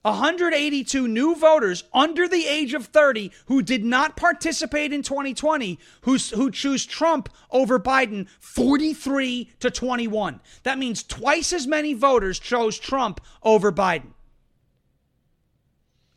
[0.03, 6.16] 182 new voters under the age of 30 who did not participate in 2020 who,
[6.16, 10.40] who choose Trump over Biden 43 to 21.
[10.62, 14.12] That means twice as many voters chose Trump over Biden.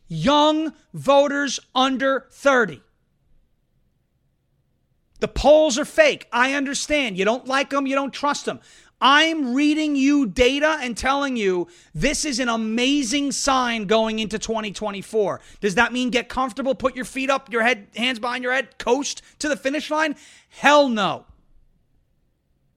[0.08, 2.82] Young voters under 30.
[5.20, 6.28] The polls are fake.
[6.32, 7.18] I understand.
[7.18, 8.60] You don't like them, you don't trust them.
[9.00, 15.40] I'm reading you data and telling you this is an amazing sign going into 2024.
[15.60, 18.80] Does that mean get comfortable, put your feet up, your head, hands behind your head,
[18.80, 20.16] coast to the finish line?
[20.50, 21.26] Hell no.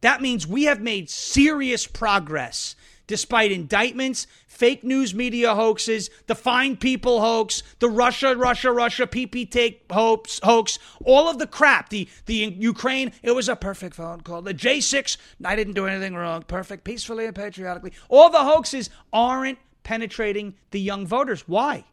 [0.02, 2.74] That means we have made serious progress
[3.10, 9.50] despite indictments, fake news media hoaxes, the fine people hoax, the Russia, Russia, Russia, PP
[9.50, 14.20] take hoax, hoax, all of the crap, the, the Ukraine, it was a perfect phone
[14.20, 14.42] call.
[14.42, 17.92] The J6, I didn't do anything wrong, perfect, peacefully and patriotically.
[18.08, 21.48] All the hoaxes aren't penetrating the young voters.
[21.48, 21.86] Why?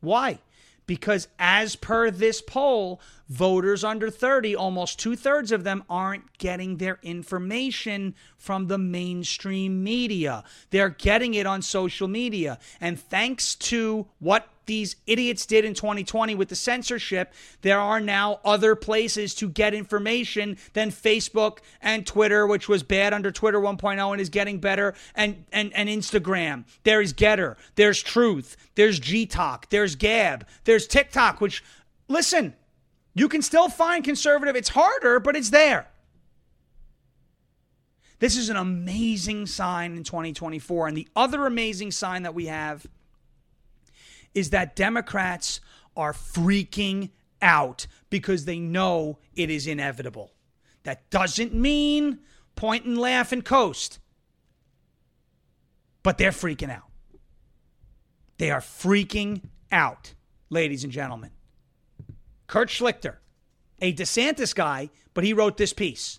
[0.00, 0.40] Why?
[0.86, 6.76] Because as per this poll, voters under 30, almost two thirds of them aren't getting
[6.76, 10.44] their information from the mainstream media.
[10.70, 12.58] They're getting it on social media.
[12.80, 17.32] And thanks to what these idiots did in 2020 with the censorship,
[17.62, 23.12] there are now other places to get information than Facebook and Twitter, which was bad
[23.12, 26.64] under Twitter 1.0 and is getting better, and, and, and Instagram.
[26.82, 31.62] There is GETTR, there's Truth, there's G Talk, there's Gab, there's TikTok, which,
[32.08, 32.54] listen,
[33.14, 34.56] you can still find conservative.
[34.56, 35.88] It's harder, but it's there.
[38.18, 40.88] This is an amazing sign in 2024.
[40.88, 42.86] And the other amazing sign that we have
[44.34, 45.60] is that Democrats
[45.96, 50.32] are freaking out because they know it is inevitable.
[50.82, 52.20] That doesn't mean
[52.56, 53.98] point and laugh and coast,
[56.02, 56.88] but they're freaking out.
[58.38, 60.14] They are freaking out,
[60.50, 61.30] ladies and gentlemen.
[62.46, 63.16] Kurt Schlichter,
[63.80, 66.18] a DeSantis guy, but he wrote this piece.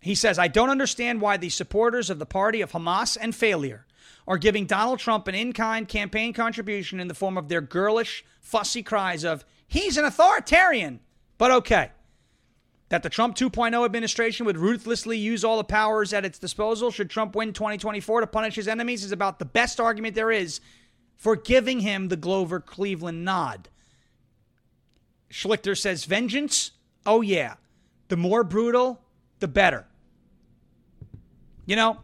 [0.00, 3.86] He says, I don't understand why the supporters of the party of Hamas and failure
[4.26, 8.24] are giving Donald Trump an in kind campaign contribution in the form of their girlish,
[8.40, 11.00] fussy cries of, he's an authoritarian.
[11.38, 11.90] But okay.
[12.88, 17.08] That the Trump 2.0 administration would ruthlessly use all the powers at its disposal should
[17.08, 20.60] Trump win 2024 to punish his enemies is about the best argument there is
[21.16, 23.68] for giving him the Grover Cleveland nod.
[25.32, 26.72] Schlichter says, vengeance?
[27.06, 27.54] Oh, yeah.
[28.08, 29.00] The more brutal,
[29.40, 29.86] the better.
[31.64, 31.98] You know,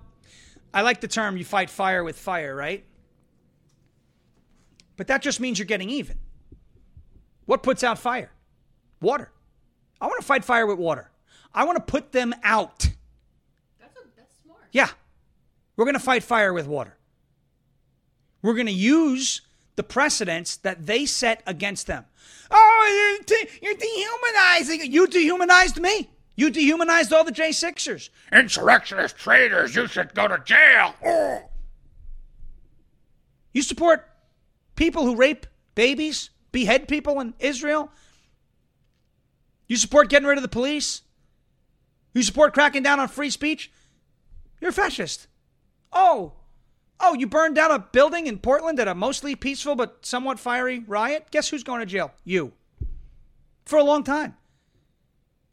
[0.72, 2.84] I like the term you fight fire with fire, right?
[4.96, 6.18] But that just means you're getting even.
[7.44, 8.32] What puts out fire?
[9.00, 9.30] Water.
[10.00, 11.10] I want to fight fire with water.
[11.54, 12.88] I want to put them out.
[13.78, 14.60] That's a, that's smart.
[14.72, 14.88] Yeah.
[15.76, 16.96] We're going to fight fire with water.
[18.40, 19.42] We're going to use
[19.78, 22.04] the precedents that they set against them.
[22.50, 24.92] Oh, you're, de- you're dehumanizing.
[24.92, 26.10] You dehumanized me.
[26.34, 28.10] You dehumanized all the J6ers.
[28.32, 30.94] Insurrectionist traitors, you should go to jail.
[31.06, 31.44] Oh.
[33.54, 34.08] You support
[34.74, 37.92] people who rape babies, behead people in Israel.
[39.68, 41.02] You support getting rid of the police.
[42.14, 43.70] You support cracking down on free speech.
[44.60, 45.28] You're a fascist.
[45.92, 46.32] Oh,
[47.00, 50.80] oh, you burned down a building in Portland at a mostly peaceful but somewhat fiery
[50.80, 51.26] riot?
[51.30, 52.12] Guess who's going to jail?
[52.24, 52.52] You.
[53.64, 54.37] For a long time.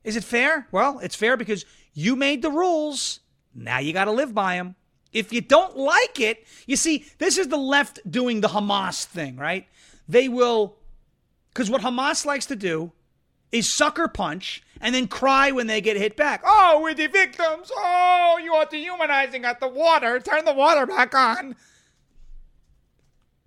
[0.04, 0.68] Is it fair?
[0.72, 3.22] Well, it's fair because you made the rules.
[3.54, 4.76] Now you got to live by them.
[5.12, 9.38] If you don't like it, you see, this is the left doing the Hamas thing,
[9.38, 9.66] right?
[10.10, 10.76] They will,
[11.54, 12.92] because what Hamas likes to do
[13.52, 16.42] is sucker punch and then cry when they get hit back.
[16.46, 17.72] Oh, we're the victims.
[17.76, 20.20] Oh, you are dehumanizing at the water.
[20.20, 21.56] Turn the water back on.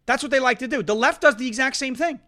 [0.07, 0.83] That's what they like to do.
[0.83, 2.21] The left does the exact same thing.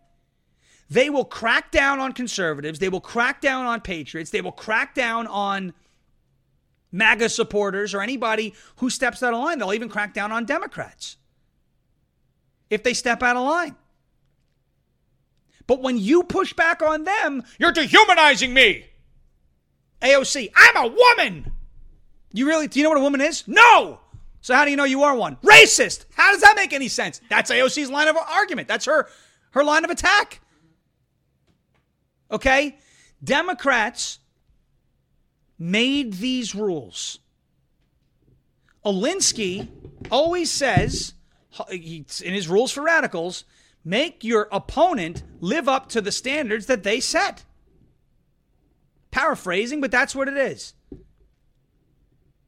[0.90, 2.78] They will crack down on conservatives.
[2.78, 4.30] They will crack down on patriots.
[4.30, 5.72] They will crack down on
[6.92, 9.58] MAGA supporters or anybody who steps out of line.
[9.58, 11.16] They'll even crack down on Democrats
[12.68, 13.76] if they step out of line.
[15.66, 18.89] But when you push back on them, you're dehumanizing me.
[20.02, 21.52] AOC, I'm a woman.
[22.32, 23.46] You really, do you know what a woman is?
[23.46, 24.00] No.
[24.40, 25.36] So how do you know you are one?
[25.36, 26.06] Racist.
[26.14, 27.20] How does that make any sense?
[27.28, 28.68] That's AOC's line of argument.
[28.68, 29.08] That's her,
[29.50, 30.40] her line of attack.
[32.30, 32.78] Okay?
[33.22, 34.18] Democrats
[35.58, 37.18] made these rules.
[38.84, 39.68] Alinsky
[40.10, 41.12] always says,
[41.70, 43.44] in his rules for radicals,
[43.84, 47.44] make your opponent live up to the standards that they set.
[49.20, 50.72] Paraphrasing, but that's what it is.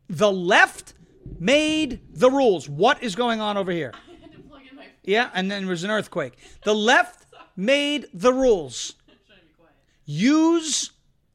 [0.09, 0.95] The left
[1.39, 2.67] made the rules.
[2.67, 3.93] What is going on over here?
[3.95, 4.87] I had to plug in my.
[5.05, 6.39] Yeah, and then there was an earthquake.
[6.65, 8.95] The left made the rules.
[9.07, 9.75] Trying to be quiet.
[10.07, 10.93] Use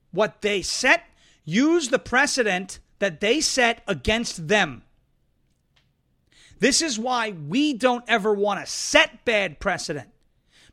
[0.09, 1.03] what they set,
[1.45, 4.81] use the precedent that they set against them.
[6.57, 10.09] This is why we don't ever want to set bad precedent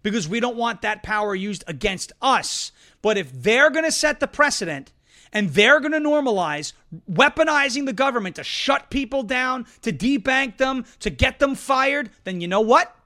[0.03, 2.73] because we don't want that power used against us.
[3.05, 4.91] But if they're going to set the precedent
[5.31, 6.73] and they're going to normalize
[7.07, 12.41] weaponizing the government to shut people down, to debank them, to get them fired, then
[12.41, 12.97] you know what?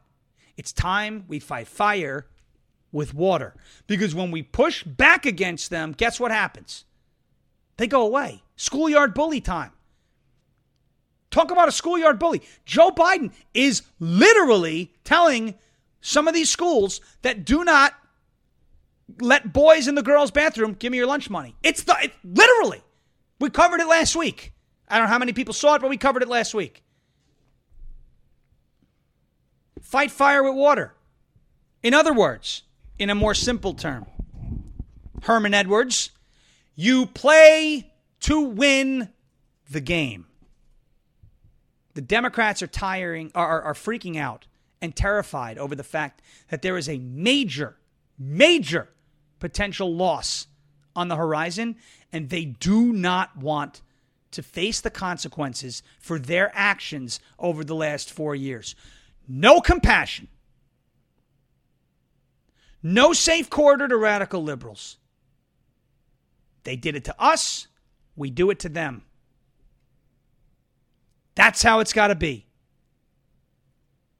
[0.56, 2.28] It's time we fight fire
[2.92, 3.56] with water.
[3.88, 6.84] Because when we push back against them, guess what happens?
[7.76, 8.44] They go away.
[8.54, 9.72] Schoolyard bully time.
[11.32, 12.42] Talk about a schoolyard bully.
[12.64, 15.56] Joe Biden is literally telling
[16.00, 17.94] some of these schools that do not
[19.20, 21.54] let boys in the girls' bathroom give me your lunch money.
[21.62, 22.82] It's the it, literally.
[23.40, 24.52] We covered it last week.
[24.88, 26.82] I don't know how many people saw it, but we covered it last week.
[29.80, 30.94] Fight fire with water.
[31.82, 32.62] In other words,
[32.98, 34.06] in a more simple term,
[35.22, 36.10] Herman Edwards,
[36.74, 39.08] you play to win
[39.70, 40.26] the game.
[41.94, 44.46] The Democrats are tiring are, are freaking out
[44.80, 47.76] and terrified over the fact that there is a major,
[48.18, 48.88] major
[49.38, 50.46] potential loss
[50.94, 51.76] on the horizon,
[52.12, 53.82] and they do not want
[54.30, 58.74] to face the consequences for their actions over the last four years.
[59.26, 60.28] No compassion.
[62.82, 64.98] No safe corridor to radical liberals.
[66.64, 67.66] They did it to us,
[68.16, 69.02] we do it to them.
[71.34, 72.46] That's how it's got to be.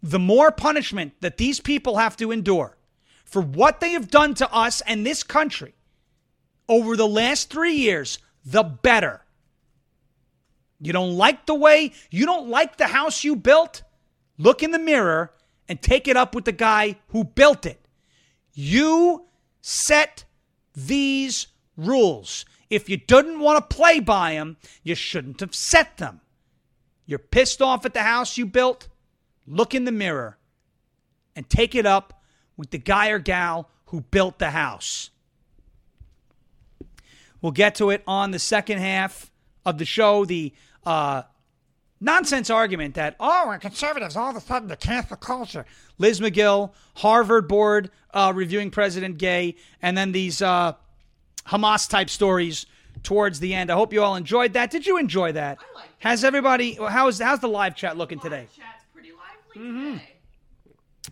[0.03, 2.78] The more punishment that these people have to endure
[3.29, 5.75] for what they have done to us and this country
[6.69, 9.23] over the last three years, the better.
[10.81, 13.83] You don't like the way, you don't like the house you built?
[14.39, 15.33] Look in the mirror
[15.69, 17.87] and take it up with the guy who built it.
[18.55, 19.27] You
[19.61, 20.25] set
[20.75, 22.47] these rules.
[22.71, 26.21] If you didn't want to play by them, you shouldn't have set them.
[27.05, 28.89] You're pissed off at the house you built?
[29.47, 30.39] Look in the mirror
[31.35, 32.18] and take it up
[32.59, 35.09] with the guy or gal who built the house.
[37.41, 39.31] We'll get to it on the second half
[39.65, 40.25] of the show.
[40.25, 40.53] The
[40.85, 41.23] uh,
[42.01, 45.65] nonsense argument that, oh, and conservatives all of a sudden the cancel culture.
[45.99, 50.73] Liz Magill, Harvard board uh, reviewing President Gay, and then these uh,
[51.47, 52.67] Hamas type stories
[53.05, 53.71] towards the end.
[53.71, 54.71] I hope you all enjoyed that.
[54.73, 55.59] Did you enjoy that?
[55.61, 55.67] It.
[56.01, 58.41] Has everybody, how's, how's the live chat looking today?
[58.41, 59.93] Live Chat's pretty lively Mm-hmm.
[59.95, 60.13] today.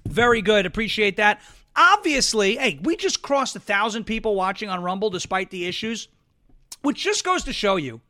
[0.07, 0.67] Very good.
[0.67, 1.41] Appreciate that.
[1.75, 6.09] Obviously, hey, we just crossed a thousand people watching on Rumble despite the issues,
[6.83, 8.01] which just goes to show you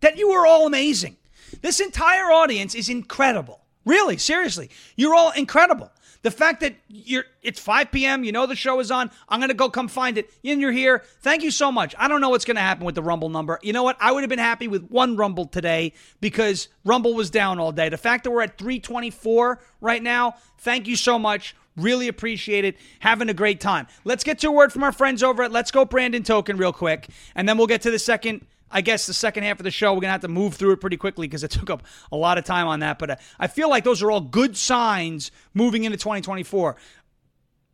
[0.00, 1.16] that you are all amazing.
[1.62, 3.64] This entire audience is incredible.
[3.84, 4.70] Really, seriously.
[4.96, 5.90] You're all incredible.
[6.22, 9.54] The fact that you're it's 5 p.m., you know the show is on, I'm gonna
[9.54, 11.02] go come find it, and you're here.
[11.22, 11.94] Thank you so much.
[11.98, 13.58] I don't know what's gonna happen with the Rumble number.
[13.62, 13.96] You know what?
[14.00, 17.88] I would have been happy with one Rumble today because Rumble was down all day.
[17.88, 21.56] The fact that we're at 324 right now, thank you so much.
[21.76, 22.76] Really appreciate it.
[22.98, 23.86] Having a great time.
[24.04, 26.72] Let's get to a word from our friends over at Let's Go Brandon Token real
[26.72, 29.70] quick, and then we'll get to the second I guess the second half of the
[29.70, 31.82] show, we're going to have to move through it pretty quickly because it took up
[32.12, 32.98] a lot of time on that.
[32.98, 36.76] But uh, I feel like those are all good signs moving into 2024.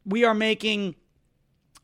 [0.05, 0.95] We are making,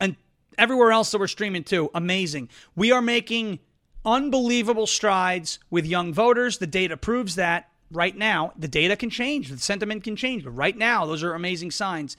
[0.00, 0.16] and
[0.56, 2.48] everywhere else that we're streaming too, amazing.
[2.76, 3.58] We are making
[4.04, 6.58] unbelievable strides with young voters.
[6.58, 8.52] The data proves that right now.
[8.56, 12.16] The data can change, the sentiment can change, but right now, those are amazing signs.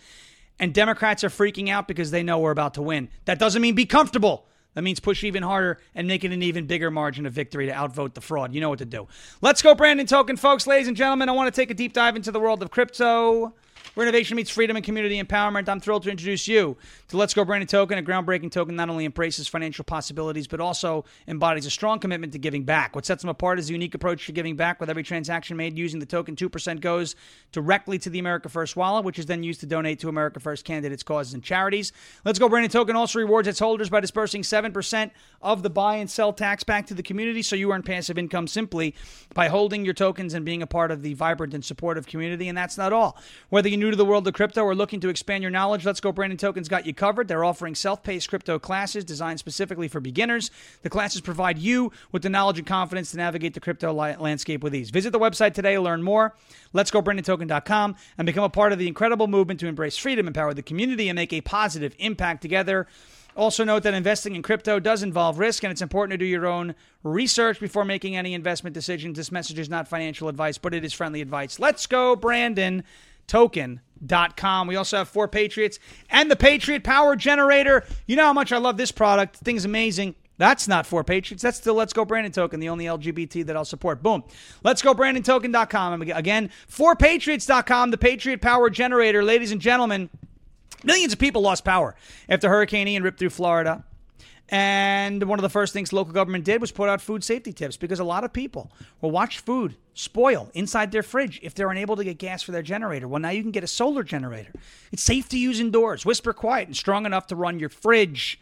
[0.59, 3.09] And Democrats are freaking out because they know we're about to win.
[3.25, 4.45] That doesn't mean be comfortable.
[4.73, 7.73] That means push even harder and make it an even bigger margin of victory to
[7.73, 8.53] outvote the fraud.
[8.53, 9.07] You know what to do.
[9.41, 10.65] Let's go, Brandon Token, folks.
[10.65, 13.53] Ladies and gentlemen, I want to take a deep dive into the world of crypto
[13.93, 15.69] where innovation meets freedom and community empowerment.
[15.69, 16.77] I'm thrilled to introduce you
[17.09, 21.05] to Let's Go Brandon Token, a groundbreaking token not only embraces financial possibilities, but also
[21.27, 22.95] embodies a strong commitment to giving back.
[22.95, 24.79] What sets them apart is a unique approach to giving back.
[24.79, 27.15] With every transaction made using the token, 2% goes
[27.51, 30.65] directly to the America First wallet, which is then used to donate to America First
[30.65, 31.91] candidates, causes, and charities.
[32.25, 36.09] Let's Go Brandon Token also rewards its holders by dispersing 7% of the buy and
[36.09, 38.95] sell tax back to the community, so you earn passive income simply
[39.35, 42.47] by holding your tokens and being a part of the vibrant and supportive community.
[42.47, 43.17] And that's not all.
[43.49, 45.99] Whether you new to the world of crypto or looking to expand your knowledge, Let's
[45.99, 47.27] Go Brandon Tokens got you covered.
[47.27, 50.51] They're offering self paced crypto classes designed specifically for beginners.
[50.83, 54.63] The classes provide you with the knowledge and confidence to navigate the crypto li- landscape
[54.63, 54.89] with ease.
[54.89, 56.33] Visit the website today to learn more.
[56.71, 60.53] Let's go BrandonToken.com and become a part of the incredible movement to embrace freedom, empower
[60.53, 62.87] the community, and make a positive impact together.
[63.35, 66.45] Also, note that investing in crypto does involve risk, and it's important to do your
[66.45, 69.17] own research before making any investment decisions.
[69.17, 71.59] This message is not financial advice, but it is friendly advice.
[71.59, 72.83] Let's go, Brandon
[73.27, 74.67] token.com.
[74.67, 77.85] We also have Four Patriots and the Patriot Power Generator.
[78.07, 79.37] You know how much I love this product.
[79.37, 80.15] Thing's amazing.
[80.37, 81.43] That's not Four Patriots.
[81.43, 84.01] That's still Let's Go Brandon Token, the only LGBT that I'll support.
[84.01, 84.23] Boom.
[84.63, 86.01] Let's go BrandonToken.com.
[86.01, 89.23] And again, FourPatriots.com, the Patriot Power Generator.
[89.23, 90.09] Ladies and gentlemen,
[90.83, 91.95] millions of people lost power
[92.27, 93.83] after Hurricane Ian ripped through Florida.
[94.49, 97.77] And one of the first things local government did was put out food safety tips
[97.77, 98.71] because a lot of people
[99.01, 102.61] will watch food spoil inside their fridge if they're unable to get gas for their
[102.61, 103.07] generator.
[103.07, 104.51] Well, now you can get a solar generator.
[104.91, 108.39] It's safe to use indoors, whisper quiet, and strong enough to run your fridge.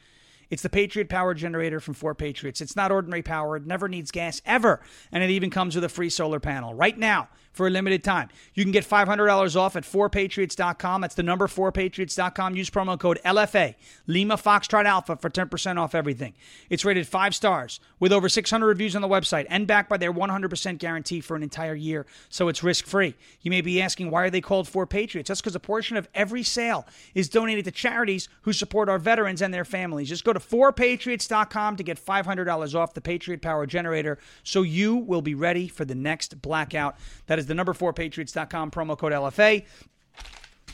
[0.52, 2.62] It's the Patriot Power Generator from Four Patriots.
[2.62, 3.56] It's not ordinary power.
[3.56, 4.82] It never needs gas ever.
[5.12, 6.74] And it even comes with a free solar panel.
[6.74, 11.02] Right now, for a limited time, you can get $500 off at 4patriots.com.
[11.02, 12.56] That's the number 4patriots.com.
[12.56, 13.76] Use promo code LFA,
[14.08, 16.34] Lima Foxtrot Alpha, for 10% off everything.
[16.70, 20.14] It's rated five stars with over 600 reviews on the website and backed by their
[20.14, 22.06] 100% guarantee for an entire year.
[22.30, 23.16] So it's risk free.
[23.41, 25.28] You may be asking, why are they called Four Patriots?
[25.28, 29.41] That's because a portion of every sale is donated to charities who support our veterans
[29.41, 30.08] and their families.
[30.08, 35.22] Just go to 4patriots.com to get $500 off the Patriot Power Generator so you will
[35.22, 36.98] be ready for the next blackout.
[37.28, 39.66] That is the number 4patriots.com, promo code LFA.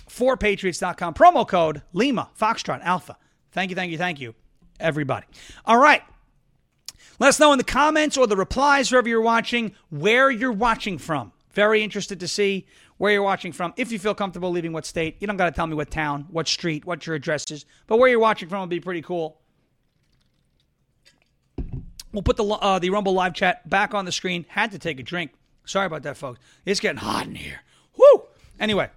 [0.09, 3.17] 4patriots.com, promo code Lima, Foxtrot, Alpha.
[3.51, 4.35] Thank you, thank you, thank you,
[4.79, 5.25] everybody.
[5.65, 6.01] All right.
[7.19, 10.99] Let us know in the comments or the replies, wherever you're watching, where you're watching
[10.99, 11.31] from.
[11.51, 13.73] Very interested to see where you're watching from.
[13.77, 16.27] If you feel comfortable leaving what state, you don't got to tell me what town,
[16.29, 19.39] what street, what your address is, but where you're watching from would be pretty cool.
[22.11, 24.45] We'll put the uh, the Rumble live chat back on the screen.
[24.49, 25.31] Had to take a drink.
[25.65, 26.39] Sorry about that, folks.
[26.65, 27.61] It's getting hot in here.
[27.97, 28.23] Woo!
[28.59, 28.89] Anyway,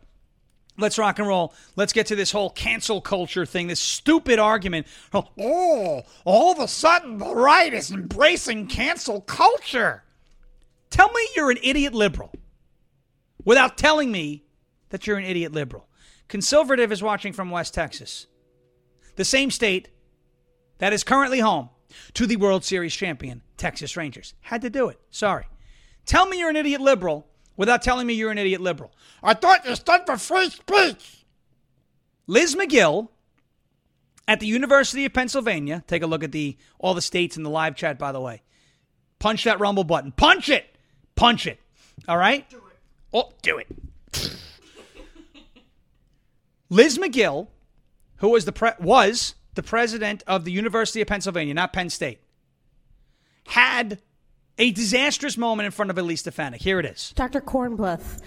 [0.79, 1.53] let's rock and roll.
[1.75, 4.87] Let's get to this whole cancel culture thing, this stupid argument.
[5.13, 10.05] Oh, all of a sudden the right is embracing cancel culture.
[10.91, 12.33] Tell me you're an idiot liberal
[13.45, 14.45] without telling me
[14.91, 15.87] that you're an idiot liberal.
[16.29, 18.27] Conservative is watching from West Texas,
[19.17, 19.89] the same state
[20.79, 21.71] that is currently home
[22.15, 24.35] to the World Series champion, Texas Rangers.
[24.41, 24.99] Had to do it.
[25.11, 25.47] Sorry.
[26.07, 27.27] Tell me you're an idiot liberal
[27.57, 28.93] without telling me you're an idiot liberal.
[29.23, 31.25] I thought you stood for free speech.
[32.27, 33.09] Liz Magill
[34.27, 35.85] at the University of Pennsylvania.
[35.87, 38.43] Take a look at the all the states in the live chat, by the way.
[39.19, 40.13] Punch that rumble button.
[40.13, 40.75] Punch it.
[41.15, 41.61] Punch it.
[42.09, 42.49] All right?
[42.49, 42.63] Do it.
[43.13, 43.67] Oh, do it.
[46.71, 47.49] Liz Magill,
[48.19, 52.21] who was the pre- was the president of the University of Pennsylvania, not Penn State,
[53.47, 54.01] had
[54.57, 56.63] a disastrous moment in front of Elise Stefanik.
[56.63, 57.13] Here it is.
[57.15, 57.43] Dr.
[57.43, 58.23] Kornbluth,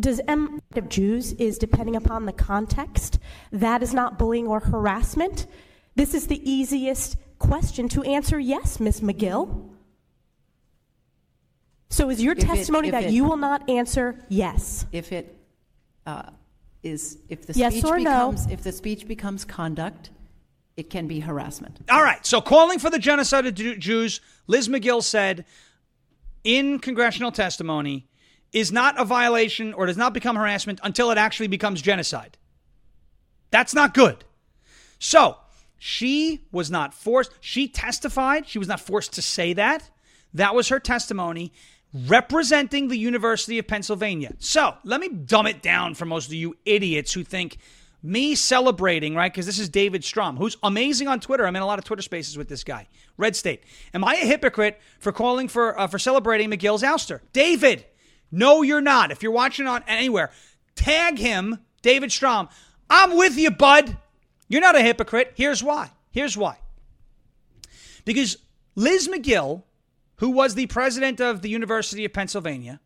[0.00, 3.20] does M of Jews is depending upon the context?
[3.52, 5.46] That is not bullying or harassment?
[5.94, 9.00] This is the easiest question to answer yes, Ms.
[9.00, 9.70] Magill.
[11.90, 14.86] So is your If testimony if that it- you will not answer yes?
[14.90, 15.36] If it
[16.04, 16.30] uh,
[16.82, 18.34] is, if the Yes speech or no?
[18.50, 20.10] if the speech becomes conduct,
[20.76, 21.78] it can be harassment.
[21.90, 22.24] All right.
[22.26, 25.44] So calling for the genocide of Jews, Liz Magill said
[26.42, 28.08] in congressional testimony
[28.52, 32.38] is not a violation or does not become harassment until it actually becomes genocide.
[33.50, 34.24] That's not good.
[34.98, 35.36] So
[35.78, 37.32] she was not forced.
[37.40, 38.48] She testified.
[38.48, 39.90] She was not forced to say that.
[40.32, 41.52] That was her testimony
[42.08, 44.34] representing the University of Pennsylvania.
[44.40, 47.58] So let me dumb it down for most of you idiots who think
[48.04, 49.32] me celebrating, right?
[49.32, 51.46] Because this is David Strom, who's amazing on Twitter.
[51.46, 52.86] I'm in a lot of Twitter spaces with this guy.
[53.16, 53.64] Red State.
[53.94, 57.20] Am I a hypocrite for calling for uh, for celebrating Magill's ouster?
[57.32, 57.86] David,
[58.30, 59.10] no, you're not.
[59.10, 60.30] If you're watching on anywhere,
[60.76, 62.50] tag him, David Strom.
[62.90, 63.96] I'm with you, bud.
[64.48, 65.32] You're not a hypocrite.
[65.34, 65.90] Here's why.
[66.10, 66.58] Here's why.
[68.04, 68.36] Because
[68.74, 69.62] Liz Magill,
[70.16, 72.80] who was the president of the University of Pennsylvania,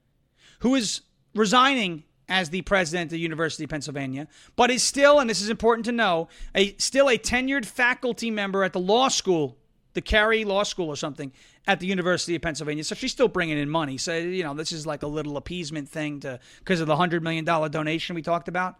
[0.60, 1.00] who is
[1.34, 5.48] resigning as the president of the University of Pennsylvania, but is still, and this is
[5.48, 9.56] important to know, a still a tenured faculty member at the law school,
[9.94, 11.32] the Carey Law School or something
[11.66, 12.84] at the University of Pennsylvania.
[12.84, 13.98] So she's still bringing in money.
[13.98, 17.22] So you know, this is like a little appeasement thing to because of the hundred
[17.22, 18.76] million dollar donation we talked about.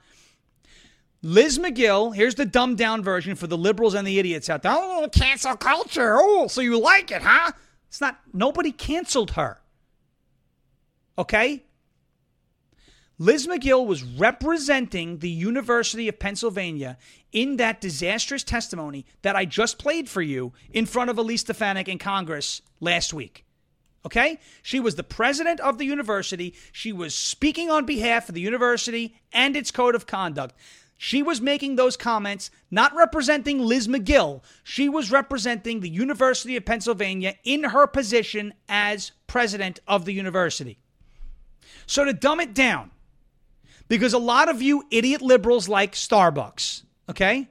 [1.23, 4.73] Liz Magill, here's the dumbed down version for the liberals and the idiots out there.
[4.75, 6.17] Oh, cancel culture.
[6.21, 7.51] Oh, so you like it, huh?
[7.89, 9.61] It's not, nobody canceled her.
[11.19, 11.65] Okay?
[13.21, 16.97] Liz Magill was representing the University of Pennsylvania
[17.33, 21.89] in that disastrous testimony that I just played for you in front of Elise Stefanik
[21.89, 23.45] in Congress last week.
[24.07, 24.39] Okay?
[24.63, 26.55] She was the president of the university.
[26.71, 30.55] She was speaking on behalf of the university and its code of conduct.
[30.97, 34.43] She was making those comments, not representing Liz Magill.
[34.63, 40.79] She was representing the University of Pennsylvania in her position as president of the university.
[41.87, 42.91] So, to dumb it down,
[43.89, 47.49] because a lot of you idiot liberals like Starbucks, okay?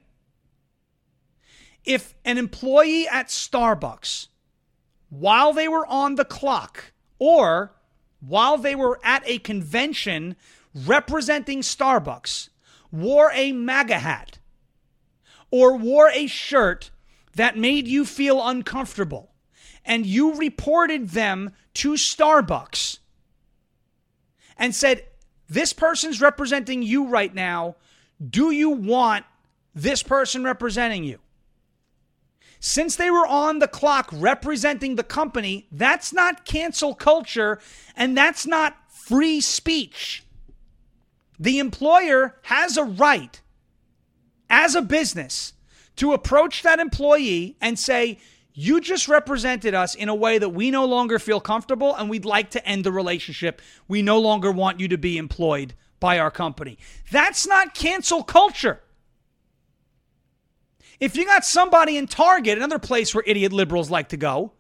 [1.83, 4.27] If an employee at Starbucks,
[5.09, 7.73] while they were on the clock or
[8.19, 10.35] while they were at a convention
[10.73, 12.49] representing Starbucks,
[12.91, 14.39] wore a MAGA hat
[15.49, 16.91] or wore a shirt
[17.35, 19.31] that made you feel uncomfortable,
[19.85, 22.99] and you reported them to Starbucks
[24.57, 25.06] and said,
[25.49, 27.75] This person's representing you right now.
[28.29, 29.25] Do you want
[29.73, 31.19] this person representing you?
[32.59, 37.59] Since they were on the clock representing the company, that's not cancel culture
[37.95, 40.23] and that's not free speech.
[41.39, 43.39] The employer has a right
[44.49, 45.53] as a business
[45.97, 48.19] to approach that employee and say,
[48.59, 52.25] You just represented us in a way that we no longer feel comfortable and we'd
[52.25, 53.61] like to end the relationship.
[53.87, 56.79] We no longer want you to be employed by our company.
[57.11, 58.81] That's not cancel culture.
[60.99, 64.53] If you got somebody in Target, another place where idiot liberals like to go,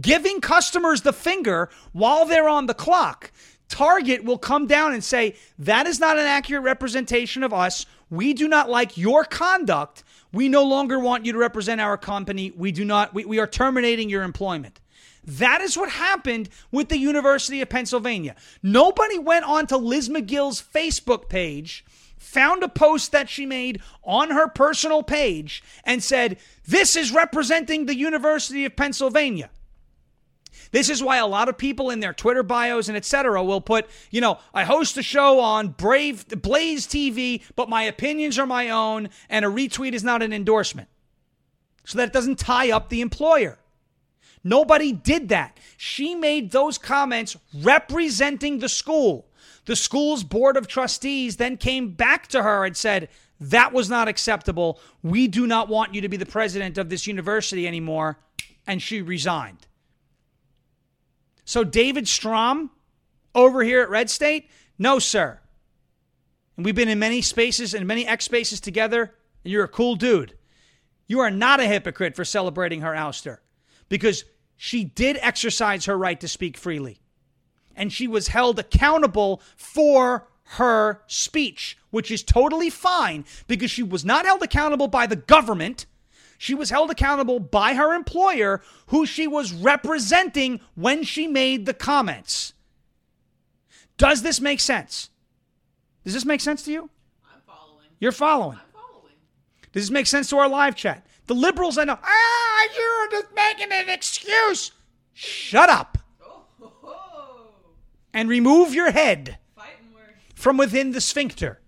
[0.00, 3.30] giving customers the finger while they're on the clock,
[3.74, 7.86] Target will come down and say, That is not an accurate representation of us.
[8.08, 10.04] We do not like your conduct.
[10.32, 12.52] We no longer want you to represent our company.
[12.56, 14.80] We do not, we, we are terminating your employment.
[15.24, 18.36] That is what happened with the University of Pennsylvania.
[18.62, 21.84] Nobody went on to Liz Magill's Facebook page,
[22.16, 27.86] found a post that she made on her personal page, and said, This is representing
[27.86, 29.50] the University of Pennsylvania.
[30.74, 33.44] This is why a lot of people in their Twitter bios and etc.
[33.44, 38.40] will put, you know, I host a show on Brave Blaze TV, but my opinions
[38.40, 40.88] are my own, and a retweet is not an endorsement.
[41.84, 43.60] So that it doesn't tie up the employer.
[44.42, 45.60] Nobody did that.
[45.76, 49.28] She made those comments representing the school.
[49.66, 54.08] The school's board of trustees then came back to her and said, That was not
[54.08, 54.80] acceptable.
[55.04, 58.18] We do not want you to be the president of this university anymore.
[58.66, 59.68] And she resigned.
[61.44, 62.70] So, David Strom
[63.34, 65.40] over here at Red State, no, sir.
[66.56, 69.96] And we've been in many spaces and many X spaces together, and you're a cool
[69.96, 70.36] dude.
[71.06, 73.38] You are not a hypocrite for celebrating her ouster
[73.88, 74.24] because
[74.56, 77.00] she did exercise her right to speak freely.
[77.76, 84.04] And she was held accountable for her speech, which is totally fine because she was
[84.04, 85.86] not held accountable by the government.
[86.38, 91.74] She was held accountable by her employer, who she was representing when she made the
[91.74, 92.52] comments.
[93.96, 95.10] Does this make sense?
[96.04, 96.90] Does this make sense to you?
[97.24, 97.86] I'm following.
[98.00, 98.58] You're following.
[98.58, 99.14] I'm following.
[99.72, 101.06] Does this make sense to our live chat?
[101.26, 104.72] The liberals I know, ah, you're just making an excuse.
[105.14, 105.96] Shut up.
[106.22, 106.42] Oh,
[108.12, 109.38] and remove your head
[110.34, 111.60] from within the sphincter.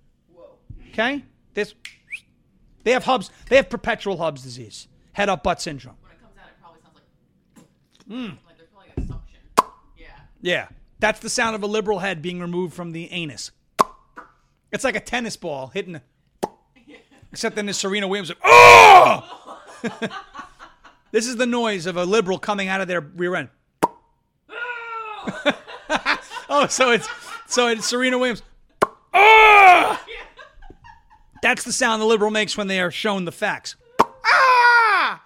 [0.91, 1.25] Okay?
[1.55, 1.75] This
[2.87, 5.97] they have hubs, they have perpetual Hubs disease, head up butt syndrome.
[6.03, 6.95] When it comes out, it probably sounds
[7.59, 7.67] like.
[8.07, 8.37] Hmm.
[8.47, 9.41] Like there's probably a suction.
[9.99, 10.07] Yeah.
[10.41, 10.69] Yeah.
[11.01, 13.51] That's the sound of a liberal head being removed from the anus.
[14.71, 16.01] It's like a tennis ball hitting.
[17.33, 18.29] Except then there's Serena Williams.
[18.29, 19.61] Like, oh!
[21.11, 23.49] this is the noise of a liberal coming out of their rear end.
[26.49, 27.09] oh, so it's
[27.49, 28.45] so it's Serena Williams.
[29.13, 30.01] Oh!
[31.43, 33.77] That's the sound the liberal makes when they are shown the facts.
[34.01, 35.23] Ah!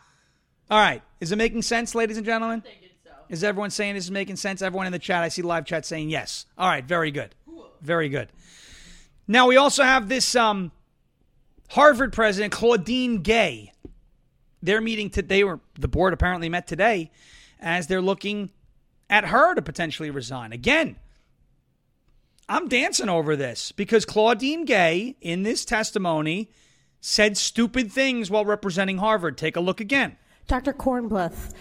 [0.71, 1.03] All right.
[1.21, 2.63] Is it making sense, ladies and gentlemen?
[3.29, 4.61] Is everyone saying this is making sense?
[4.61, 6.47] Everyone in the chat, I see live chat saying yes.
[6.59, 7.35] All right, very good.
[7.81, 8.29] Very good.
[9.29, 10.73] Now we also have this um,
[11.69, 13.73] Harvard president, Claudine Gay.
[14.63, 17.13] They're meeting today, or the board apparently met today,
[17.61, 18.51] as they're looking
[19.09, 20.53] at her to potentially resign.
[20.53, 20.97] Again,
[22.51, 26.51] I'm dancing over this because Claudine Gay, in this testimony,
[27.01, 29.39] said stupid things while representing Harvard.
[29.39, 30.17] Take a look again.
[30.49, 30.73] Dr.
[30.73, 31.53] Kornbluth,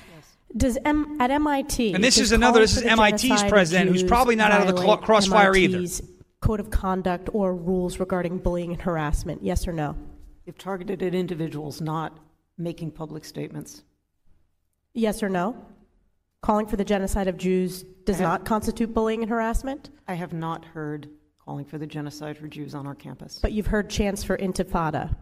[0.58, 4.52] does M- at MIT And this is another- this is MIT's president, who's probably not
[4.52, 5.78] out of the cl- violate crossfire either.
[5.80, 6.02] MIT's
[6.42, 9.44] Code of conduct or rules regarding bullying and harassment?
[9.44, 9.96] Yes or no?
[10.46, 12.18] If targeted at individuals not
[12.58, 13.84] making public statements.
[14.94, 15.56] Yes or no?
[16.42, 20.64] Calling for the genocide of Jews does not constitute bullying and harassment, I have not
[20.64, 21.10] heard
[21.44, 23.40] calling for the genocide for Jews on our campus.
[23.42, 25.16] but you've heard chants for intifada.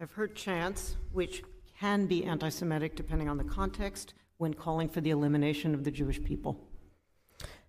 [0.00, 1.42] I've heard chants, which
[1.78, 5.90] can be anti Semitic depending on the context, when calling for the elimination of the
[5.90, 6.58] Jewish people.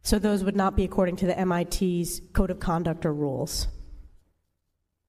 [0.01, 3.67] So those would not be according to the MIT's Code of Conduct or rules.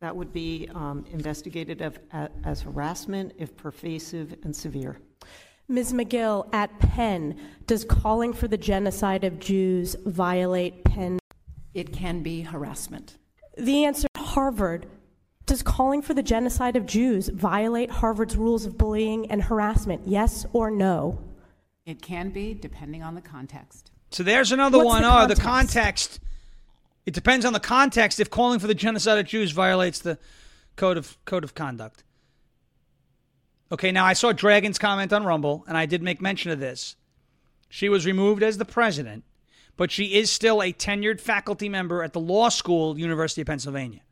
[0.00, 4.98] That would be um, investigated of, a- as harassment if pervasive and severe.
[5.68, 5.92] Ms.
[5.92, 11.18] Magill, at Penn, does calling for the genocide of Jews violate Penn?
[11.72, 13.16] It can be harassment.
[13.56, 14.86] The answer, Harvard.
[15.46, 20.02] Does calling for the genocide of Jews violate Harvard's rules of bullying and harassment?
[20.06, 21.18] Yes or no?
[21.84, 23.90] It can be, depending on the context.
[24.10, 25.02] So there's another What's one.
[25.02, 25.42] the oh, the context?
[25.42, 26.20] context.
[27.06, 30.18] It depends on the context if calling for the genocide of Jews violates the
[30.76, 32.04] code of code of conduct.
[33.72, 36.94] Okay, now I saw Dragon's comment on Rumble, and I did make mention of this.
[37.70, 39.24] She was removed as the president,
[39.78, 44.02] but she is still a tenured faculty member at the law school, University of Pennsylvania.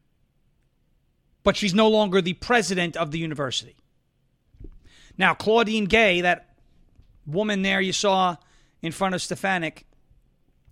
[1.43, 3.77] But she's no longer the president of the university.
[5.19, 6.55] Now, Claudine Gay, that
[7.27, 8.37] woman there you saw
[8.81, 9.85] in front of Stefanik,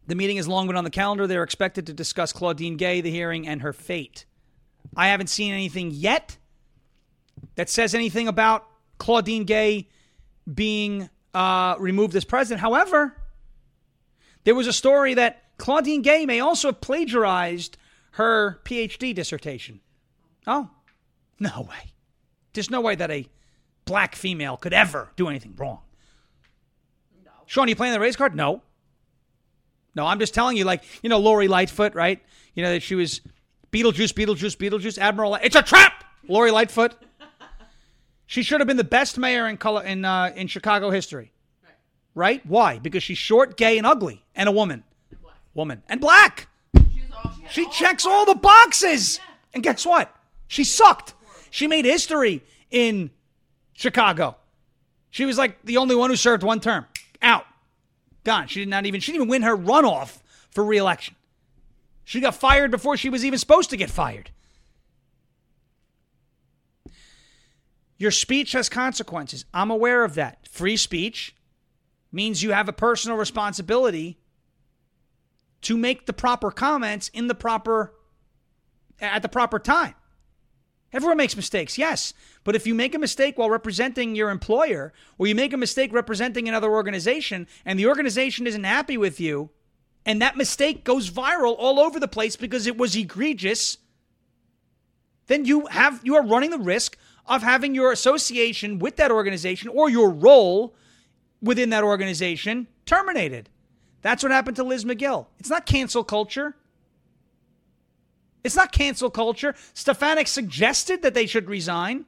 [0.06, 1.26] the meeting has long been on the calendar.
[1.26, 4.24] They're expected to discuss Claudine Gay, the hearing, and her fate.
[4.96, 6.38] I haven't seen anything yet
[7.56, 8.66] that says anything about
[8.98, 9.88] Claudine Gay
[10.52, 12.60] being uh, removed as president.
[12.60, 13.16] However,
[14.44, 17.76] there was a story that Claudine Gay may also have plagiarized
[18.12, 19.80] her PhD dissertation.
[20.46, 20.70] Oh,
[21.38, 21.92] no way.
[22.52, 23.28] There's no way that a
[23.84, 25.80] black female could ever do anything wrong.
[27.46, 28.34] Sean, you playing the race card?
[28.34, 28.62] No.
[29.94, 32.22] No, I'm just telling you, like, you know, Lori Lightfoot, right?
[32.54, 33.20] You know, that she was
[33.72, 35.36] Beetlejuice, Beetlejuice, Beetlejuice, Admiral.
[35.36, 36.04] It's a trap!
[36.28, 36.94] Lori Lightfoot.
[38.28, 41.32] She should have been the best mayor in color in uh, in Chicago history.
[42.14, 42.44] Right?
[42.44, 42.78] Why?
[42.78, 44.84] Because she's short, gay, and ugly, and a woman.
[45.54, 45.82] Woman.
[45.88, 46.46] And black.
[47.50, 49.18] She all, checks all the boxes.
[49.54, 50.14] And guess what?
[50.46, 51.14] She sucked.
[51.48, 53.10] She made history in
[53.72, 54.36] Chicago.
[55.08, 56.84] She was like the only one who served one term.
[57.22, 57.46] Out.
[58.24, 58.46] Gone.
[58.46, 60.18] She did not even she didn't even win her runoff
[60.50, 61.14] for reelection.
[62.04, 64.30] She got fired before she was even supposed to get fired.
[67.98, 69.44] Your speech has consequences.
[69.52, 70.46] I'm aware of that.
[70.48, 71.34] Free speech
[72.12, 74.18] means you have a personal responsibility
[75.62, 77.92] to make the proper comments in the proper
[79.00, 79.94] at the proper time.
[80.92, 82.14] Everyone makes mistakes, yes.
[82.44, 85.92] But if you make a mistake while representing your employer, or you make a mistake
[85.92, 89.50] representing another organization, and the organization isn't happy with you,
[90.06, 93.76] and that mistake goes viral all over the place because it was egregious,
[95.26, 96.96] then you have you are running the risk
[97.28, 100.74] of having your association with that organization or your role
[101.42, 103.48] within that organization terminated.
[104.02, 105.26] That's what happened to Liz Magill.
[105.38, 106.56] It's not cancel culture.
[108.44, 109.54] It's not cancel culture.
[109.74, 112.06] Stefanik suggested that they should resign,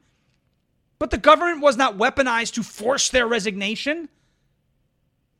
[0.98, 4.08] but the government was not weaponized to force their resignation.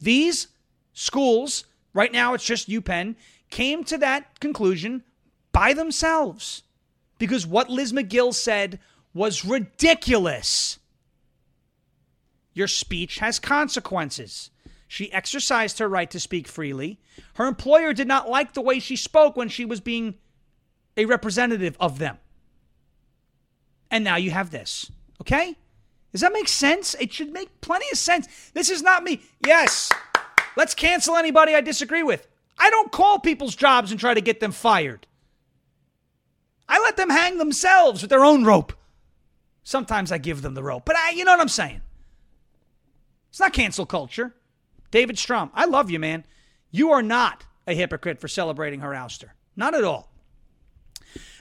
[0.01, 0.49] These
[0.93, 1.65] schools,
[1.95, 3.15] right now it's just UPenn,
[3.51, 5.05] came to that conclusion
[5.53, 6.63] by themselves
[7.19, 8.81] because what Liz Magill said
[9.13, 10.79] was ridiculous.
[12.53, 14.51] Your speech has consequences.
[14.89, 16.99] She exercised her right to speak freely.
[17.35, 20.15] Her employer did not like the way she spoke when she was being
[20.97, 22.19] a representative of them.
[23.91, 24.91] And now you have this.
[25.21, 25.57] Okay?
[26.13, 26.95] Does that make sense?
[26.99, 28.51] It should make plenty of sense.
[28.53, 29.23] This is not me.
[29.47, 29.93] Yes,
[30.57, 32.27] let's cancel anybody I disagree with.
[32.59, 35.07] I don't call people's jobs and try to get them fired.
[36.69, 38.73] I let them hang themselves with their own rope.
[39.63, 41.83] Sometimes I give them the rope, but I, you know what I'm saying.
[43.31, 44.35] It's not cancel culture.
[44.91, 46.25] David Strom, I love you, man.
[46.71, 49.31] You are not a hypocrite for celebrating her ouster.
[49.57, 50.11] Not at all.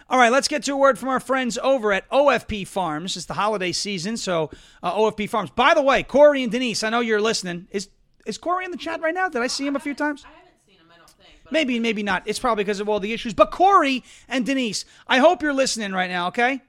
[0.09, 3.15] All right, let's get to a word from our friends over at OFP Farms.
[3.15, 4.49] It's the holiday season, so
[4.81, 5.51] uh, OFP Farms.
[5.51, 7.67] By the way, Corey and Denise, I know you're listening.
[7.71, 7.89] Is
[8.25, 9.29] is Corey in the chat right now?
[9.29, 10.25] Did I see him a few times?
[10.25, 11.51] I haven't seen him, I don't think.
[11.51, 12.23] Maybe, maybe not.
[12.25, 13.33] It's probably because of all the issues.
[13.33, 16.61] But Corey and Denise, I hope you're listening right now, okay?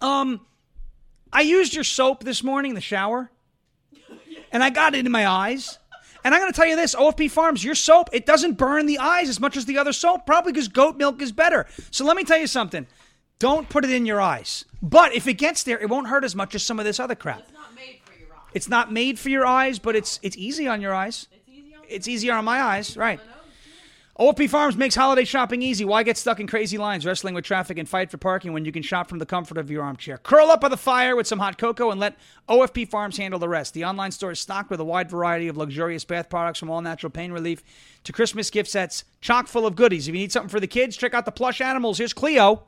[0.00, 0.40] Um,
[1.32, 3.30] I used your soap this morning in the shower,
[4.52, 5.78] and I got it in my eyes.
[6.24, 8.98] And I'm going to tell you this OFP Farms, your soap, it doesn't burn the
[8.98, 11.66] eyes as much as the other soap, probably because goat milk is better.
[11.90, 12.86] So let me tell you something.
[13.38, 14.64] Don't put it in your eyes.
[14.82, 17.14] But if it gets there, it won't hurt as much as some of this other
[17.14, 17.40] crap.
[17.40, 18.50] it's not made for your eyes.
[18.54, 21.28] It's not made for your eyes, but it's it's easy on your eyes.
[21.30, 23.20] It's easy on It's easier on my eyes, right?
[24.18, 25.84] OFP Farms makes holiday shopping easy.
[25.84, 28.72] Why get stuck in crazy lines, wrestling with traffic, and fight for parking when you
[28.72, 30.18] can shop from the comfort of your armchair?
[30.18, 32.16] Curl up by the fire with some hot cocoa and let
[32.48, 33.74] OFP Farms handle the rest.
[33.74, 36.80] The online store is stocked with a wide variety of luxurious bath products from all
[36.80, 37.62] natural pain relief
[38.02, 40.08] to Christmas gift sets, chock full of goodies.
[40.08, 41.98] If you need something for the kids, check out the plush animals.
[41.98, 42.64] Here's Cleo